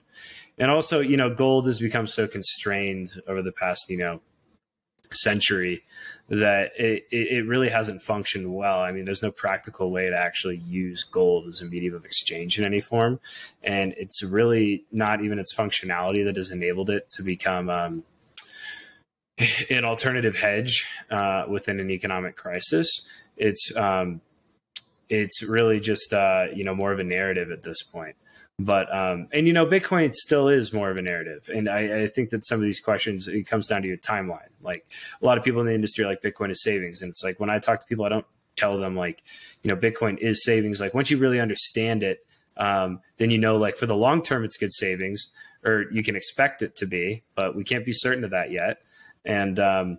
And 0.58 0.70
also, 0.70 1.00
you 1.00 1.16
know, 1.16 1.34
gold 1.34 1.66
has 1.66 1.80
become 1.80 2.06
so 2.06 2.26
constrained 2.26 3.20
over 3.26 3.42
the 3.42 3.52
past 3.52 3.88
you 3.88 3.98
know 3.98 4.20
century 5.12 5.82
that 6.28 6.72
it, 6.78 7.04
it 7.10 7.46
really 7.46 7.68
hasn't 7.68 8.02
functioned 8.02 8.54
well. 8.54 8.80
I 8.80 8.92
mean, 8.92 9.04
there's 9.04 9.22
no 9.22 9.30
practical 9.30 9.90
way 9.90 10.08
to 10.08 10.16
actually 10.16 10.56
use 10.56 11.02
gold 11.02 11.46
as 11.46 11.60
a 11.60 11.66
medium 11.66 11.94
of 11.94 12.04
exchange 12.04 12.58
in 12.58 12.64
any 12.64 12.80
form. 12.80 13.20
And 13.62 13.94
it's 13.96 14.22
really 14.22 14.84
not 14.90 15.22
even 15.22 15.38
its 15.38 15.54
functionality 15.54 16.24
that 16.24 16.36
has 16.36 16.50
enabled 16.50 16.90
it 16.90 17.10
to 17.12 17.22
become 17.22 17.68
um, 17.68 18.04
an 19.70 19.84
alternative 19.84 20.36
hedge 20.36 20.86
uh, 21.10 21.44
within 21.48 21.80
an 21.80 21.90
economic 21.90 22.36
crisis. 22.36 23.02
It's 23.36 23.74
um, 23.76 24.20
it's 25.14 25.42
really 25.42 25.80
just 25.80 26.12
uh, 26.12 26.46
you 26.54 26.64
know 26.64 26.74
more 26.74 26.92
of 26.92 26.98
a 26.98 27.04
narrative 27.04 27.50
at 27.50 27.62
this 27.62 27.82
point. 27.82 28.16
But 28.58 28.94
um, 28.94 29.28
and 29.32 29.46
you 29.46 29.52
know, 29.52 29.66
Bitcoin 29.66 30.12
still 30.12 30.48
is 30.48 30.72
more 30.72 30.90
of 30.90 30.96
a 30.96 31.02
narrative, 31.02 31.50
and 31.52 31.68
I, 31.68 32.02
I, 32.02 32.08
think 32.08 32.30
that 32.30 32.46
some 32.46 32.60
of 32.60 32.64
these 32.64 32.78
questions 32.78 33.26
it 33.26 33.48
comes 33.48 33.66
down 33.66 33.82
to 33.82 33.88
your 33.88 33.96
timeline. 33.96 34.50
Like 34.62 34.86
a 35.20 35.26
lot 35.26 35.38
of 35.38 35.44
people 35.44 35.60
in 35.60 35.66
the 35.66 35.74
industry, 35.74 36.04
like 36.04 36.22
Bitcoin 36.22 36.50
is 36.50 36.62
savings, 36.62 37.02
and 37.02 37.08
it's 37.08 37.24
like 37.24 37.40
when 37.40 37.50
I 37.50 37.58
talk 37.58 37.80
to 37.80 37.86
people, 37.86 38.04
I 38.04 38.10
don't 38.10 38.26
tell 38.56 38.78
them 38.78 38.94
like, 38.94 39.24
you 39.64 39.70
know, 39.70 39.76
Bitcoin 39.76 40.18
is 40.18 40.44
savings. 40.44 40.80
Like 40.80 40.94
once 40.94 41.10
you 41.10 41.16
really 41.16 41.40
understand 41.40 42.04
it, 42.04 42.24
um, 42.56 43.00
then 43.16 43.32
you 43.32 43.38
know, 43.38 43.56
like 43.56 43.76
for 43.76 43.86
the 43.86 43.96
long 43.96 44.22
term, 44.22 44.44
it's 44.44 44.56
good 44.56 44.72
savings, 44.72 45.32
or 45.64 45.86
you 45.90 46.04
can 46.04 46.14
expect 46.14 46.62
it 46.62 46.76
to 46.76 46.86
be, 46.86 47.24
but 47.34 47.56
we 47.56 47.64
can't 47.64 47.84
be 47.84 47.92
certain 47.92 48.22
of 48.22 48.30
that 48.30 48.52
yet. 48.52 48.78
And 49.24 49.58
um, 49.58 49.98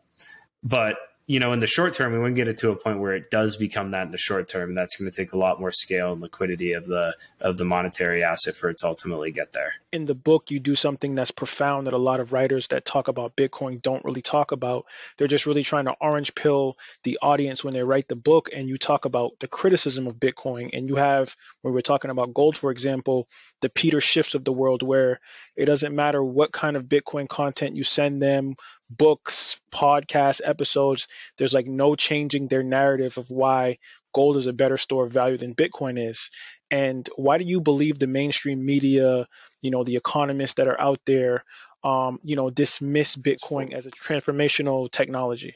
but 0.64 0.96
you 1.28 1.40
know, 1.40 1.52
in 1.54 1.60
the 1.60 1.68
short 1.68 1.94
term, 1.94 2.14
we 2.14 2.20
wouldn't 2.20 2.36
get 2.36 2.48
it 2.48 2.58
to 2.60 2.70
a 2.70 2.76
point 2.76 3.00
where 3.00 3.16
it 3.16 3.32
does 3.32 3.58
become 3.58 3.92
that 3.92 4.06
in 4.06 4.12
the 4.12 4.18
short 4.18 4.48
term. 4.48 4.76
That's 4.76 4.96
going 4.96 5.10
to 5.10 5.16
take 5.16 5.34
a 5.34 5.38
lot 5.38 5.60
more 5.60 5.72
scale 5.72 6.14
and 6.14 6.22
liquidity 6.22 6.74
of 6.74 6.86
the 6.86 7.16
of 7.42 7.58
the 7.58 7.66
monetary 7.66 8.24
asset 8.24 8.56
for 8.56 8.70
it 8.70 8.78
to 8.80 8.88
ultimately 8.88 9.32
get 9.32 9.54
there. 9.54 9.74
In 9.96 10.04
the 10.04 10.14
book, 10.14 10.52
you 10.52 10.60
do 10.60 10.76
something 10.76 11.16
that's 11.16 11.32
profound 11.32 11.88
that 11.88 11.94
a 11.94 11.98
lot 11.98 12.20
of 12.20 12.34
writers 12.34 12.68
that 12.68 12.84
talk 12.84 13.08
about 13.08 13.38
Bitcoin 13.38 13.82
don't 13.82 14.04
really 14.04 14.22
talk 14.22 14.52
about. 14.52 14.88
They're 15.16 15.30
just 15.30 15.46
really 15.46 15.64
trying 15.64 15.86
to 15.86 15.96
orange 16.02 16.36
pill 16.36 16.78
the 17.04 17.20
audience 17.22 17.64
when 17.64 17.74
they 17.74 17.82
write 17.82 18.10
the 18.10 18.18
book, 18.18 18.50
and 18.54 18.68
you 18.68 18.78
talk 18.78 19.06
about 19.06 19.40
the 19.40 19.48
criticism 19.48 20.06
of 20.06 20.16
Bitcoin. 20.16 20.72
And 20.74 20.90
you 20.90 20.96
have, 20.96 21.34
when 21.62 21.74
we're 21.74 21.80
talking 21.80 22.12
about 22.12 22.34
gold, 22.34 22.58
for 22.58 22.72
example, 22.72 23.30
the 23.62 23.70
Peter 23.70 24.02
Schiffs 24.02 24.36
of 24.36 24.44
the 24.44 24.52
world, 24.52 24.84
where 24.84 25.22
it 25.56 25.64
doesn't 25.64 25.96
matter 25.96 26.22
what 26.22 26.52
kind 26.52 26.76
of 26.76 26.90
Bitcoin 26.90 27.30
content 27.30 27.78
you 27.78 27.86
send 27.86 28.22
them, 28.22 28.56
books, 28.90 29.62
podcasts, 29.72 30.42
episodes, 30.44 31.08
there's 31.38 31.54
like 31.54 31.68
no 31.68 31.96
changing 31.96 32.50
their 32.50 32.64
narrative 32.64 33.18
of 33.18 33.30
why 33.30 33.78
gold 34.14 34.38
is 34.38 34.48
a 34.48 34.54
better 34.54 34.78
store 34.78 35.06
of 35.06 35.12
value 35.12 35.38
than 35.38 35.54
Bitcoin 35.54 36.10
is. 36.10 36.32
And 36.76 37.10
why 37.16 37.38
do 37.38 37.46
you 37.46 37.62
believe 37.62 38.00
the 38.00 38.08
mainstream 38.08 38.66
media, 38.66 39.30
you 39.62 39.72
know, 39.72 39.86
the 39.86 39.96
economists 39.96 40.56
that 40.56 40.68
are 40.68 40.80
out 40.80 41.00
there, 41.06 41.46
um, 41.86 42.20
you 42.22 42.36
know, 42.36 42.50
dismiss 42.50 43.16
Bitcoin 43.16 43.72
as 43.72 43.86
a 43.86 43.92
transformational 43.92 44.92
technology? 44.92 45.56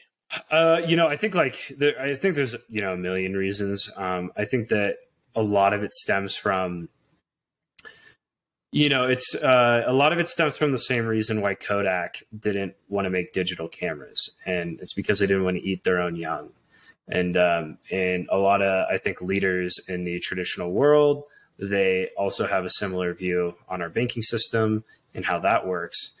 Uh, 0.50 0.80
you 0.86 0.96
know, 0.96 1.08
I 1.08 1.18
think 1.18 1.34
like 1.34 1.74
there, 1.76 2.00
I 2.00 2.16
think 2.16 2.36
there's 2.36 2.56
you 2.70 2.80
know 2.80 2.94
a 2.94 2.96
million 2.96 3.36
reasons. 3.36 3.90
Um, 3.96 4.32
I 4.34 4.46
think 4.46 4.68
that 4.68 4.96
a 5.34 5.42
lot 5.42 5.74
of 5.74 5.82
it 5.82 5.92
stems 5.92 6.36
from 6.36 6.88
you 8.72 8.88
know, 8.88 9.04
it's 9.04 9.34
uh, 9.34 9.84
a 9.86 9.92
lot 9.92 10.14
of 10.14 10.20
it 10.20 10.28
stems 10.28 10.56
from 10.56 10.72
the 10.72 10.78
same 10.78 11.04
reason 11.04 11.42
why 11.42 11.54
Kodak 11.54 12.22
didn't 12.34 12.76
want 12.88 13.04
to 13.04 13.10
make 13.10 13.34
digital 13.34 13.68
cameras, 13.68 14.30
and 14.46 14.80
it's 14.80 14.94
because 14.94 15.18
they 15.18 15.26
didn't 15.26 15.44
want 15.44 15.58
to 15.58 15.62
eat 15.62 15.84
their 15.84 16.00
own 16.00 16.16
young. 16.16 16.50
And 17.10 17.36
um, 17.36 17.78
and 17.90 18.28
a 18.30 18.38
lot 18.38 18.62
of 18.62 18.86
I 18.90 18.98
think 18.98 19.20
leaders 19.20 19.80
in 19.88 20.04
the 20.04 20.20
traditional 20.20 20.70
world 20.70 21.24
they 21.60 22.08
also 22.16 22.46
have 22.46 22.64
a 22.64 22.70
similar 22.70 23.12
view 23.12 23.54
on 23.68 23.82
our 23.82 23.90
banking 23.90 24.22
system 24.22 24.82
and 25.14 25.26
how 25.26 25.38
that 25.40 25.66
works. 25.66 26.12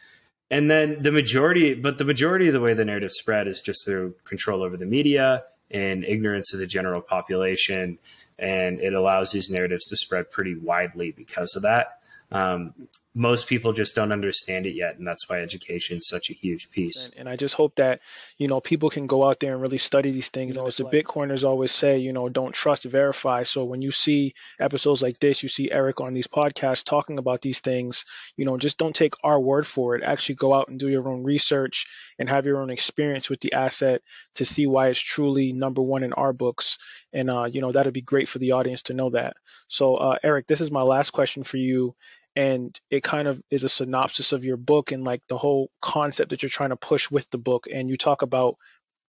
And 0.50 0.70
then 0.70 1.02
the 1.02 1.12
majority, 1.12 1.74
but 1.74 1.98
the 1.98 2.04
majority 2.04 2.48
of 2.48 2.52
the 2.52 2.60
way 2.60 2.74
the 2.74 2.84
narrative 2.84 3.12
spread 3.12 3.48
is 3.48 3.62
just 3.62 3.84
through 3.84 4.16
control 4.24 4.62
over 4.62 4.76
the 4.76 4.84
media 4.84 5.44
and 5.70 6.04
ignorance 6.04 6.52
of 6.52 6.58
the 6.58 6.66
general 6.66 7.00
population. 7.00 7.98
And 8.38 8.80
it 8.80 8.92
allows 8.92 9.32
these 9.32 9.48
narratives 9.48 9.86
to 9.88 9.96
spread 9.96 10.30
pretty 10.30 10.56
widely 10.56 11.12
because 11.12 11.54
of 11.56 11.62
that 11.62 12.00
um, 12.32 12.74
most 13.14 13.48
people 13.48 13.72
just 13.72 13.96
don't 13.96 14.12
understand 14.12 14.66
it 14.66 14.76
yet 14.76 14.96
and 14.96 15.06
that's 15.06 15.28
why 15.28 15.40
education 15.40 15.96
is 15.96 16.06
such 16.06 16.30
a 16.30 16.32
huge 16.32 16.70
piece. 16.70 17.06
And, 17.06 17.14
and, 17.18 17.28
i 17.28 17.34
just 17.34 17.54
hope 17.54 17.74
that 17.76 18.00
you 18.38 18.46
know 18.46 18.60
people 18.60 18.88
can 18.88 19.06
go 19.08 19.28
out 19.28 19.40
there 19.40 19.52
and 19.52 19.60
really 19.60 19.78
study 19.78 20.12
these 20.12 20.28
things. 20.28 20.54
You 20.54 20.62
know, 20.62 20.68
as 20.68 20.76
the 20.76 20.84
bitcoiners 20.84 21.42
always 21.42 21.72
say 21.72 21.98
you 21.98 22.12
know 22.12 22.28
don't 22.28 22.54
trust 22.54 22.84
verify. 22.84 23.42
So 23.42 23.64
when 23.64 23.82
you 23.82 23.90
see 23.90 24.34
episodes 24.60 25.02
like 25.02 25.18
this 25.18 25.42
you 25.42 25.48
see 25.48 25.70
eric 25.70 26.00
on 26.00 26.12
these 26.12 26.28
podcasts 26.28 26.84
talking 26.84 27.18
about 27.18 27.40
these 27.40 27.60
things 27.60 28.04
you 28.36 28.44
know 28.44 28.56
just 28.56 28.78
don't 28.78 28.94
take 28.94 29.14
our 29.24 29.40
word 29.40 29.66
for 29.66 29.96
it. 29.96 30.04
Actually 30.04 30.36
go 30.36 30.54
out 30.54 30.68
and 30.68 30.78
do 30.78 30.88
your 30.88 31.08
own 31.08 31.24
research 31.24 31.86
and 32.18 32.28
have 32.28 32.46
your 32.46 32.62
own 32.62 32.70
experience 32.70 33.28
with 33.28 33.40
the 33.40 33.54
asset 33.54 34.02
to 34.36 34.44
see 34.44 34.66
why 34.66 34.88
it's 34.88 35.00
truly 35.00 35.52
number 35.52 35.82
one 35.82 36.04
in 36.04 36.12
our 36.12 36.32
books. 36.32 36.78
And 37.12 37.28
uh, 37.28 37.48
you 37.50 37.60
know 37.60 37.72
that'd 37.72 37.92
be 37.92 38.02
great 38.02 38.28
for 38.28 38.38
the 38.38 38.52
audience 38.52 38.82
to 38.82 38.94
know 38.94 39.10
that. 39.10 39.36
So 39.66 39.96
uh, 39.96 40.18
eric 40.22 40.46
this 40.46 40.60
is 40.60 40.70
my 40.70 40.82
last 40.82 41.10
question 41.10 41.42
for 41.42 41.56
you 41.56 41.96
and 42.40 42.80
it 42.90 43.02
kind 43.02 43.28
of 43.28 43.42
is 43.50 43.64
a 43.64 43.68
synopsis 43.68 44.32
of 44.32 44.46
your 44.46 44.56
book 44.56 44.92
and 44.92 45.04
like 45.04 45.20
the 45.28 45.36
whole 45.36 45.70
concept 45.82 46.30
that 46.30 46.42
you're 46.42 46.48
trying 46.48 46.70
to 46.70 46.76
push 46.76 47.10
with 47.10 47.28
the 47.28 47.36
book. 47.36 47.66
And 47.70 47.90
you 47.90 47.98
talk 47.98 48.22
about 48.22 48.56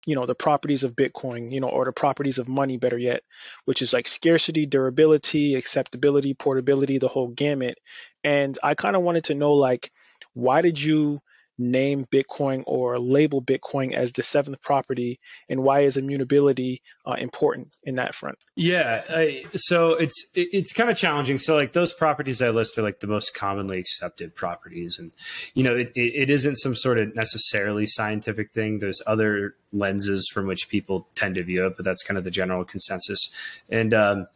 you 0.06 0.16
know 0.16 0.26
the 0.26 0.36
properties 0.36 0.84
of 0.84 0.96
bitcoin 0.96 1.52
you 1.52 1.62
know 1.62 1.70
or 1.70 1.86
the 1.86 1.92
properties 1.92 2.40
of 2.40 2.48
money 2.48 2.78
better 2.78 2.98
yet 2.98 3.22
which 3.66 3.84
is 3.84 3.94
like 3.94 4.08
scarcity 4.08 4.66
durability 4.66 5.54
acceptability 5.54 6.34
portability 6.34 6.98
the 6.98 7.08
whole 7.08 7.28
gamut. 7.28 7.78
And 8.24 8.58
i 8.64 8.74
kind 8.74 8.96
of 8.96 9.04
wanted 9.04 9.26
to 9.26 9.36
know 9.36 9.54
like 9.54 9.92
why 10.34 10.62
did 10.62 10.82
you 10.82 11.22
name 11.62 12.06
Bitcoin 12.12 12.64
or 12.66 13.00
label 13.00 13.42
Bitcoin 13.42 13.94
as 13.94 14.12
the 14.12 14.24
seventh 14.24 14.62
property, 14.62 15.20
and 15.50 15.64
why 15.64 15.82
is 15.82 15.98
immutability 15.98 16.82
uh, 17.06 17.14
important 17.14 17.78
in 17.84 17.96
that 17.96 18.16
front? 18.16 18.38
Yeah, 18.56 19.04
I, 19.10 19.46
so 19.56 19.94
it's 19.94 20.26
it's 20.34 20.74
kind 20.74 20.90
of 20.90 20.98
challenging. 20.98 21.38
So 21.38 21.56
like 21.56 21.74
those 21.74 21.94
properties 21.94 22.42
I 22.42 22.50
list 22.50 22.78
are 22.78 22.82
like 22.82 23.00
the 23.00 23.08
most 23.08 23.34
commonly 23.34 23.80
accepted 23.80 24.36
properties, 24.36 24.98
and 25.00 25.12
you 25.54 25.64
know 25.64 25.76
it, 25.76 25.92
it, 25.96 26.30
isn't 26.30 26.56
some 26.56 26.76
sort 26.76 26.98
of 26.98 27.16
necessarily 27.16 27.86
scientific 27.86 28.52
thing. 28.52 28.80
There's 28.80 29.02
other 29.06 29.56
lenses 29.72 30.30
from 30.34 30.48
which 30.48 30.70
people 30.70 31.08
tend 31.16 31.36
to 31.36 31.44
view 31.44 31.66
it, 31.66 31.76
but 31.76 31.86
that's 31.86 32.04
kind 32.04 32.18
of 32.18 32.24
the 32.24 32.32
general 32.32 32.66
consensus. 32.66 33.30
And 33.70 33.94
um, 33.94 34.28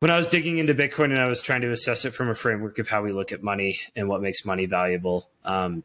when 0.00 0.10
I 0.10 0.16
was 0.16 0.28
digging 0.28 0.58
into 0.58 0.74
Bitcoin 0.74 1.06
and 1.06 1.18
I 1.18 1.26
was 1.26 1.42
trying 1.42 1.62
to 1.62 1.70
assess 1.70 2.04
it 2.04 2.14
from 2.14 2.28
a 2.28 2.34
framework 2.34 2.78
of 2.78 2.88
how 2.88 3.02
we 3.02 3.12
look 3.12 3.32
at 3.32 3.42
money 3.42 3.78
and 3.96 4.08
what 4.08 4.22
makes 4.22 4.44
money 4.44 4.66
valuable, 4.66 5.28
um, 5.44 5.82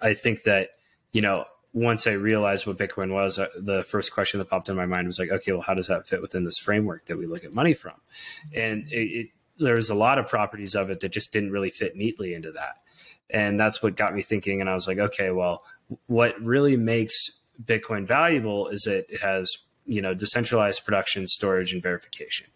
I 0.00 0.14
think 0.14 0.44
that, 0.44 0.70
you 1.12 1.22
know, 1.22 1.44
once 1.72 2.06
I 2.06 2.12
realized 2.12 2.66
what 2.66 2.78
Bitcoin 2.78 3.12
was, 3.12 3.38
uh, 3.38 3.46
the 3.56 3.84
first 3.84 4.12
question 4.12 4.38
that 4.38 4.50
popped 4.50 4.68
in 4.68 4.76
my 4.76 4.86
mind 4.86 5.06
was 5.06 5.18
like, 5.18 5.30
okay, 5.30 5.52
well, 5.52 5.62
how 5.62 5.74
does 5.74 5.86
that 5.86 6.08
fit 6.08 6.20
within 6.20 6.44
this 6.44 6.58
framework 6.58 7.06
that 7.06 7.16
we 7.16 7.26
look 7.26 7.44
at 7.44 7.52
money 7.52 7.74
from? 7.74 7.94
And 8.52 8.90
it, 8.90 8.96
it, 8.96 9.26
there's 9.58 9.90
a 9.90 9.94
lot 9.94 10.18
of 10.18 10.26
properties 10.26 10.74
of 10.74 10.90
it 10.90 11.00
that 11.00 11.10
just 11.10 11.32
didn't 11.32 11.52
really 11.52 11.70
fit 11.70 11.94
neatly 11.94 12.34
into 12.34 12.50
that. 12.52 12.76
and 13.32 13.58
that's 13.58 13.82
what 13.82 13.96
got 13.96 14.14
me 14.14 14.22
thinking. 14.22 14.60
And 14.60 14.68
I 14.68 14.74
was 14.74 14.86
like, 14.88 14.98
okay, 14.98 15.30
well, 15.30 15.62
what 16.06 16.40
really 16.40 16.76
makes 16.76 17.40
Bitcoin 17.62 18.06
valuable 18.06 18.68
is 18.68 18.82
that 18.82 19.06
it 19.08 19.20
has 19.20 19.58
you 19.86 20.02
know 20.02 20.14
decentralized 20.14 20.84
production, 20.84 21.26
storage, 21.26 21.72
and 21.72 21.82
verification. 21.82 22.46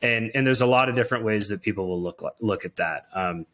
And 0.00 0.30
and 0.34 0.46
there's 0.46 0.60
a 0.60 0.66
lot 0.66 0.88
of 0.88 0.94
different 0.94 1.24
ways 1.24 1.48
that 1.48 1.62
people 1.62 1.88
will 1.88 2.02
look 2.02 2.22
look 2.40 2.64
at 2.64 2.76
that. 2.76 3.06
Um, 3.14 3.46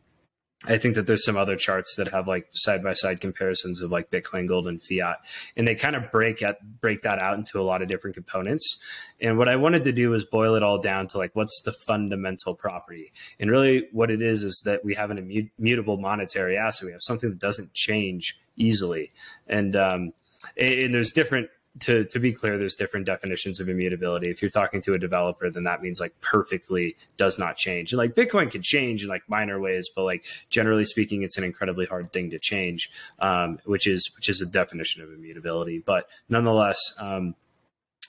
I 0.66 0.76
think 0.76 0.96
that 0.96 1.06
there's 1.06 1.24
some 1.24 1.36
other 1.36 1.54
charts 1.54 1.94
that 1.96 2.08
have 2.08 2.26
like 2.26 2.48
side 2.52 2.82
by 2.82 2.92
side 2.92 3.20
comparisons 3.20 3.80
of 3.80 3.92
like 3.92 4.10
Bitcoin, 4.10 4.48
gold, 4.48 4.66
and 4.66 4.82
fiat, 4.82 5.18
and 5.56 5.68
they 5.68 5.76
kind 5.76 5.94
of 5.94 6.10
break 6.10 6.42
at 6.42 6.80
break 6.80 7.02
that 7.02 7.20
out 7.20 7.38
into 7.38 7.60
a 7.60 7.62
lot 7.62 7.80
of 7.80 7.88
different 7.88 8.16
components. 8.16 8.78
And 9.20 9.38
what 9.38 9.48
I 9.48 9.54
wanted 9.54 9.84
to 9.84 9.92
do 9.92 10.10
was 10.10 10.24
boil 10.24 10.56
it 10.56 10.64
all 10.64 10.80
down 10.80 11.06
to 11.08 11.18
like 11.18 11.36
what's 11.36 11.62
the 11.64 11.70
fundamental 11.70 12.56
property, 12.56 13.12
and 13.38 13.52
really 13.52 13.86
what 13.92 14.10
it 14.10 14.20
is 14.20 14.42
is 14.42 14.60
that 14.64 14.84
we 14.84 14.94
have 14.94 15.12
an 15.12 15.48
immutable 15.58 15.96
monetary 15.96 16.56
asset. 16.56 16.86
We 16.86 16.92
have 16.92 17.02
something 17.02 17.30
that 17.30 17.38
doesn't 17.38 17.72
change 17.72 18.36
easily, 18.56 19.12
and 19.46 19.76
um, 19.76 20.12
and 20.56 20.92
there's 20.92 21.12
different 21.12 21.50
to, 21.80 22.04
to 22.04 22.18
be 22.18 22.32
clear, 22.32 22.58
there's 22.58 22.74
different 22.74 23.06
definitions 23.06 23.60
of 23.60 23.68
immutability. 23.68 24.30
If 24.30 24.42
you're 24.42 24.50
talking 24.50 24.82
to 24.82 24.94
a 24.94 24.98
developer, 24.98 25.50
then 25.50 25.64
that 25.64 25.82
means 25.82 26.00
like 26.00 26.18
perfectly 26.20 26.96
does 27.16 27.38
not 27.38 27.56
change. 27.56 27.92
And 27.92 27.98
like 27.98 28.14
Bitcoin 28.14 28.50
can 28.50 28.62
change 28.62 29.02
in 29.02 29.08
like 29.08 29.22
minor 29.28 29.60
ways, 29.60 29.90
but 29.94 30.04
like 30.04 30.24
generally 30.50 30.84
speaking, 30.84 31.22
it's 31.22 31.38
an 31.38 31.44
incredibly 31.44 31.86
hard 31.86 32.12
thing 32.12 32.30
to 32.30 32.38
change, 32.38 32.90
um, 33.20 33.58
which 33.64 33.86
is 33.86 34.10
which 34.16 34.28
is 34.28 34.40
a 34.40 34.46
definition 34.46 35.02
of 35.02 35.12
immutability. 35.12 35.82
But 35.84 36.08
nonetheless, 36.28 36.78
um, 36.98 37.34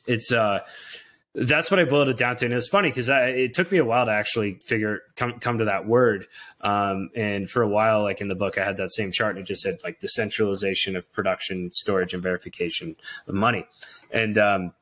it's 0.07 0.31
uh, 0.31 0.61
that's 1.41 1.71
what 1.71 1.79
I 1.79 1.85
boiled 1.85 2.09
it 2.09 2.17
down 2.17 2.35
to. 2.37 2.45
And 2.45 2.53
it's 2.53 2.67
funny 2.67 2.89
because 2.89 3.07
it 3.09 3.53
took 3.53 3.71
me 3.71 3.77
a 3.77 3.85
while 3.85 4.05
to 4.05 4.11
actually 4.11 4.55
figure 4.65 5.01
come 5.15 5.39
come 5.39 5.59
to 5.59 5.65
that 5.65 5.85
word. 5.85 6.27
Um, 6.61 7.09
and 7.15 7.49
for 7.49 7.61
a 7.61 7.67
while, 7.67 8.03
like 8.03 8.21
in 8.21 8.27
the 8.27 8.35
book, 8.35 8.57
I 8.57 8.65
had 8.65 8.77
that 8.77 8.91
same 8.91 9.11
chart 9.11 9.35
and 9.35 9.43
it 9.43 9.47
just 9.47 9.61
said 9.61 9.79
like 9.83 9.99
decentralization 9.99 10.95
of 10.95 11.11
production, 11.11 11.71
storage, 11.71 12.13
and 12.13 12.21
verification 12.21 12.95
of 13.27 13.35
money. 13.35 13.67
And 14.11 14.37
um, 14.37 14.73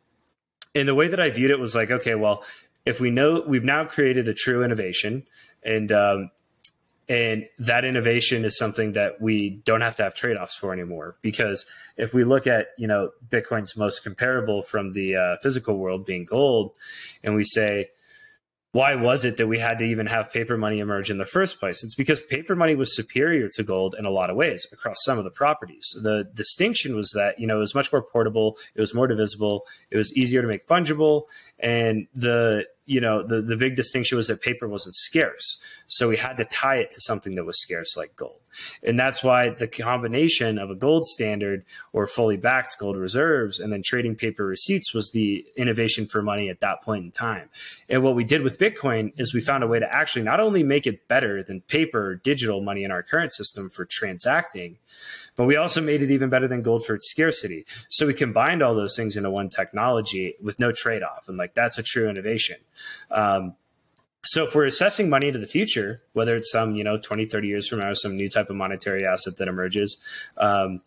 and 0.73 0.87
the 0.87 0.95
way 0.95 1.07
that 1.07 1.19
I 1.19 1.29
viewed 1.29 1.51
it 1.51 1.59
was 1.59 1.75
like, 1.75 1.91
okay, 1.91 2.15
well, 2.15 2.43
if 2.85 2.99
we 2.99 3.11
know 3.11 3.43
we've 3.45 3.63
now 3.63 3.85
created 3.85 4.27
a 4.27 4.33
true 4.33 4.63
innovation, 4.63 5.25
and 5.63 5.91
um, 5.91 6.31
and 7.09 7.45
that 7.57 7.85
innovation 7.85 8.43
is 8.43 8.57
something 8.57 8.93
that 8.93 9.21
we 9.21 9.61
don't 9.63 9.81
have 9.81 9.95
to 9.95 10.03
have 10.03 10.13
trade-offs 10.13 10.55
for 10.55 10.73
anymore. 10.73 11.17
Because 11.21 11.65
if 11.95 12.13
we 12.13 12.23
look 12.23 12.47
at, 12.47 12.67
you 12.77 12.87
know, 12.87 13.11
Bitcoin's 13.29 13.77
most 13.77 14.03
comparable 14.03 14.61
from 14.61 14.93
the 14.93 15.15
uh, 15.15 15.37
physical 15.41 15.77
world 15.77 16.05
being 16.05 16.25
gold, 16.25 16.75
and 17.23 17.35
we 17.35 17.43
say, 17.43 17.89
why 18.73 18.93
was 18.93 19.23
it 19.23 19.37
that 19.37 19.47
we 19.47 19.59
had 19.59 19.79
to 19.79 19.85
even 19.85 20.07
have 20.07 20.31
paper 20.31 20.57
money 20.57 20.79
emerge 20.79 21.09
in 21.09 21.17
the 21.17 21.25
first 21.25 21.59
place? 21.59 21.83
It's 21.83 21.95
because 21.95 22.21
paper 22.21 22.55
money 22.55 22.75
was 22.75 22.95
superior 22.95 23.49
to 23.55 23.63
gold 23.63 23.95
in 23.97 24.05
a 24.05 24.11
lot 24.11 24.29
of 24.29 24.35
ways 24.35 24.67
across 24.71 24.97
some 25.03 25.17
of 25.17 25.23
the 25.23 25.31
properties. 25.31 25.95
The 25.99 26.29
distinction 26.33 26.95
was 26.95 27.11
that, 27.15 27.39
you 27.39 27.47
know, 27.47 27.55
it 27.55 27.59
was 27.59 27.73
much 27.73 27.91
more 27.91 28.01
portable, 28.01 28.57
it 28.75 28.81
was 28.81 28.93
more 28.93 29.07
divisible, 29.07 29.65
it 29.89 29.97
was 29.97 30.15
easier 30.15 30.41
to 30.41 30.47
make 30.47 30.67
fungible, 30.67 31.23
and 31.57 32.07
the 32.13 32.65
you 32.87 32.99
know 32.99 33.21
the, 33.21 33.41
the 33.41 33.55
big 33.55 33.75
distinction 33.75 34.17
was 34.17 34.27
that 34.27 34.41
paper 34.41 34.67
wasn't 34.67 34.95
scarce 34.95 35.57
so 35.85 36.09
we 36.09 36.17
had 36.17 36.37
to 36.37 36.45
tie 36.45 36.77
it 36.77 36.89
to 36.89 36.99
something 36.99 37.35
that 37.35 37.45
was 37.45 37.61
scarce 37.61 37.95
like 37.95 38.15
gold 38.15 38.39
and 38.83 38.99
that's 38.99 39.23
why 39.23 39.49
the 39.49 39.67
combination 39.67 40.57
of 40.57 40.69
a 40.69 40.75
gold 40.75 41.05
standard 41.05 41.65
or 41.93 42.07
fully 42.07 42.37
backed 42.37 42.77
gold 42.79 42.97
reserves 42.97 43.59
and 43.59 43.71
then 43.71 43.81
trading 43.83 44.15
paper 44.15 44.45
receipts 44.45 44.93
was 44.93 45.11
the 45.11 45.45
innovation 45.55 46.07
for 46.07 46.21
money 46.21 46.49
at 46.49 46.59
that 46.61 46.81
point 46.81 47.05
in 47.05 47.11
time. 47.11 47.49
And 47.89 48.03
what 48.03 48.15
we 48.15 48.23
did 48.23 48.41
with 48.41 48.59
Bitcoin 48.59 49.13
is 49.17 49.33
we 49.33 49.41
found 49.41 49.63
a 49.63 49.67
way 49.67 49.79
to 49.79 49.93
actually 49.93 50.23
not 50.23 50.39
only 50.39 50.63
make 50.63 50.87
it 50.87 51.07
better 51.07 51.43
than 51.43 51.61
paper 51.61 52.15
digital 52.15 52.61
money 52.61 52.83
in 52.83 52.91
our 52.91 53.03
current 53.03 53.33
system 53.33 53.69
for 53.69 53.85
transacting, 53.85 54.77
but 55.35 55.45
we 55.45 55.55
also 55.55 55.81
made 55.81 56.01
it 56.01 56.11
even 56.11 56.29
better 56.29 56.47
than 56.47 56.61
gold 56.61 56.85
for 56.85 56.95
its 56.95 57.09
scarcity. 57.09 57.65
So 57.89 58.07
we 58.07 58.13
combined 58.13 58.63
all 58.63 58.73
those 58.73 58.95
things 58.95 59.15
into 59.15 59.29
one 59.29 59.49
technology 59.49 60.35
with 60.41 60.59
no 60.59 60.71
trade 60.71 61.03
off. 61.03 61.27
And 61.27 61.37
like 61.37 61.53
that's 61.53 61.77
a 61.77 61.83
true 61.83 62.09
innovation. 62.09 62.57
Um, 63.11 63.55
so 64.23 64.43
if 64.43 64.53
we're 64.53 64.65
assessing 64.65 65.09
money 65.09 65.27
into 65.27 65.39
the 65.39 65.47
future, 65.47 66.01
whether 66.13 66.35
it's 66.35 66.51
some, 66.51 66.75
you 66.75 66.83
know, 66.83 66.97
20, 66.97 67.25
30 67.25 67.47
years 67.47 67.67
from 67.67 67.79
now, 67.79 67.93
some 67.93 68.17
new 68.17 68.29
type 68.29 68.49
of 68.49 68.55
monetary 68.55 69.05
asset 69.05 69.37
that 69.37 69.47
emerges, 69.47 69.97
um, 70.37 70.81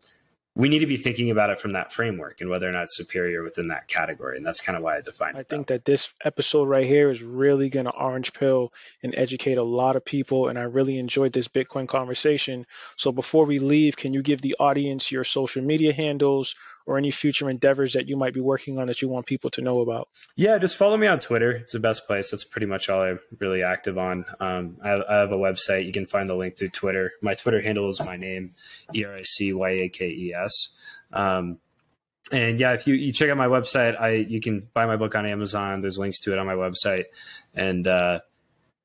we 0.56 0.68
need 0.68 0.80
to 0.80 0.86
be 0.86 0.96
thinking 0.96 1.30
about 1.30 1.48
it 1.48 1.60
from 1.60 1.72
that 1.72 1.92
framework 1.92 2.40
and 2.40 2.50
whether 2.50 2.68
or 2.68 2.72
not 2.72 2.84
it's 2.84 2.96
superior 2.96 3.42
within 3.42 3.68
that 3.68 3.86
category. 3.86 4.36
And 4.36 4.44
that's 4.44 4.60
kind 4.60 4.76
of 4.76 4.82
why 4.82 4.96
I 4.96 5.00
define 5.00 5.36
it. 5.36 5.38
I 5.38 5.42
think 5.44 5.68
that 5.68 5.84
this 5.84 6.12
episode 6.24 6.68
right 6.68 6.84
here 6.84 7.10
is 7.10 7.22
really 7.22 7.70
going 7.70 7.86
to 7.86 7.92
orange 7.92 8.32
pill 8.32 8.72
and 9.02 9.14
educate 9.16 9.58
a 9.58 9.62
lot 9.62 9.94
of 9.94 10.04
people. 10.04 10.48
And 10.48 10.58
I 10.58 10.62
really 10.62 10.98
enjoyed 10.98 11.32
this 11.32 11.48
Bitcoin 11.48 11.86
conversation. 11.88 12.66
So 12.96 13.12
before 13.12 13.46
we 13.46 13.60
leave, 13.60 13.96
can 13.96 14.12
you 14.12 14.22
give 14.22 14.42
the 14.42 14.56
audience 14.58 15.12
your 15.12 15.24
social 15.24 15.62
media 15.62 15.92
handles 15.92 16.56
or 16.90 16.98
any 16.98 17.12
future 17.12 17.48
endeavors 17.48 17.92
that 17.92 18.08
you 18.08 18.16
might 18.16 18.34
be 18.34 18.40
working 18.40 18.76
on 18.76 18.88
that 18.88 19.00
you 19.00 19.08
want 19.08 19.24
people 19.24 19.48
to 19.48 19.62
know 19.62 19.80
about? 19.80 20.08
Yeah, 20.34 20.58
just 20.58 20.76
follow 20.76 20.96
me 20.96 21.06
on 21.06 21.20
Twitter. 21.20 21.52
It's 21.52 21.72
the 21.72 21.78
best 21.78 22.04
place. 22.04 22.32
That's 22.32 22.42
pretty 22.42 22.66
much 22.66 22.88
all 22.88 23.02
I'm 23.02 23.20
really 23.38 23.62
active 23.62 23.96
on. 23.96 24.24
Um, 24.40 24.76
I, 24.82 24.88
have, 24.88 25.02
I, 25.08 25.14
have, 25.14 25.30
a 25.30 25.36
website. 25.36 25.86
You 25.86 25.92
can 25.92 26.04
find 26.04 26.28
the 26.28 26.34
link 26.34 26.58
through 26.58 26.70
Twitter. 26.70 27.12
My 27.22 27.34
Twitter 27.34 27.60
handle 27.60 27.88
is 27.88 28.00
my 28.00 28.16
name, 28.16 28.56
E 28.92 29.04
R 29.04 29.14
I 29.14 29.22
C 29.22 29.52
Y 29.52 29.70
A 29.70 29.88
K 29.88 30.08
E 30.08 30.34
S. 30.34 30.70
Um, 31.12 31.58
and 32.32 32.58
yeah, 32.58 32.72
if 32.72 32.88
you, 32.88 32.94
you 32.96 33.12
check 33.12 33.30
out 33.30 33.36
my 33.36 33.46
website, 33.46 33.98
I 34.00 34.10
you 34.14 34.40
can 34.40 34.68
buy 34.74 34.84
my 34.86 34.96
book 34.96 35.14
on 35.14 35.26
Amazon. 35.26 35.82
There's 35.82 35.96
links 35.96 36.18
to 36.22 36.32
it 36.32 36.40
on 36.40 36.46
my 36.46 36.54
website, 36.54 37.04
and 37.54 37.86
uh, 37.86 38.18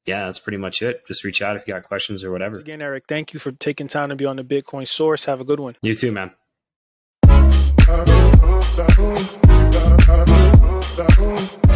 yeah, 0.05 0.25
that's 0.25 0.37
pretty 0.37 0.57
much 0.57 0.83
it. 0.83 1.07
Just 1.07 1.23
reach 1.23 1.41
out 1.41 1.55
if 1.55 1.67
you 1.67 1.73
got 1.73 1.83
questions 1.83 2.23
or 2.23 2.31
whatever. 2.31 2.59
Again, 2.59 2.83
Eric, 2.83 3.05
thank 3.07 3.33
you 3.33 3.39
for 3.39 3.51
taking 3.51 3.87
time 3.87 4.09
to 4.09 4.15
be 4.15 4.25
on 4.25 4.35
the 4.35 4.43
Bitcoin 4.43 4.87
Source. 4.87 5.25
Have 5.25 5.41
a 5.41 5.43
good 5.43 5.59
one. 5.59 5.75
You 5.81 5.95
too, 5.95 6.11
man 6.11 6.31
da 7.85 8.03
da 8.03 8.87
da 9.71 9.95
da 10.07 10.25
da 10.97 11.74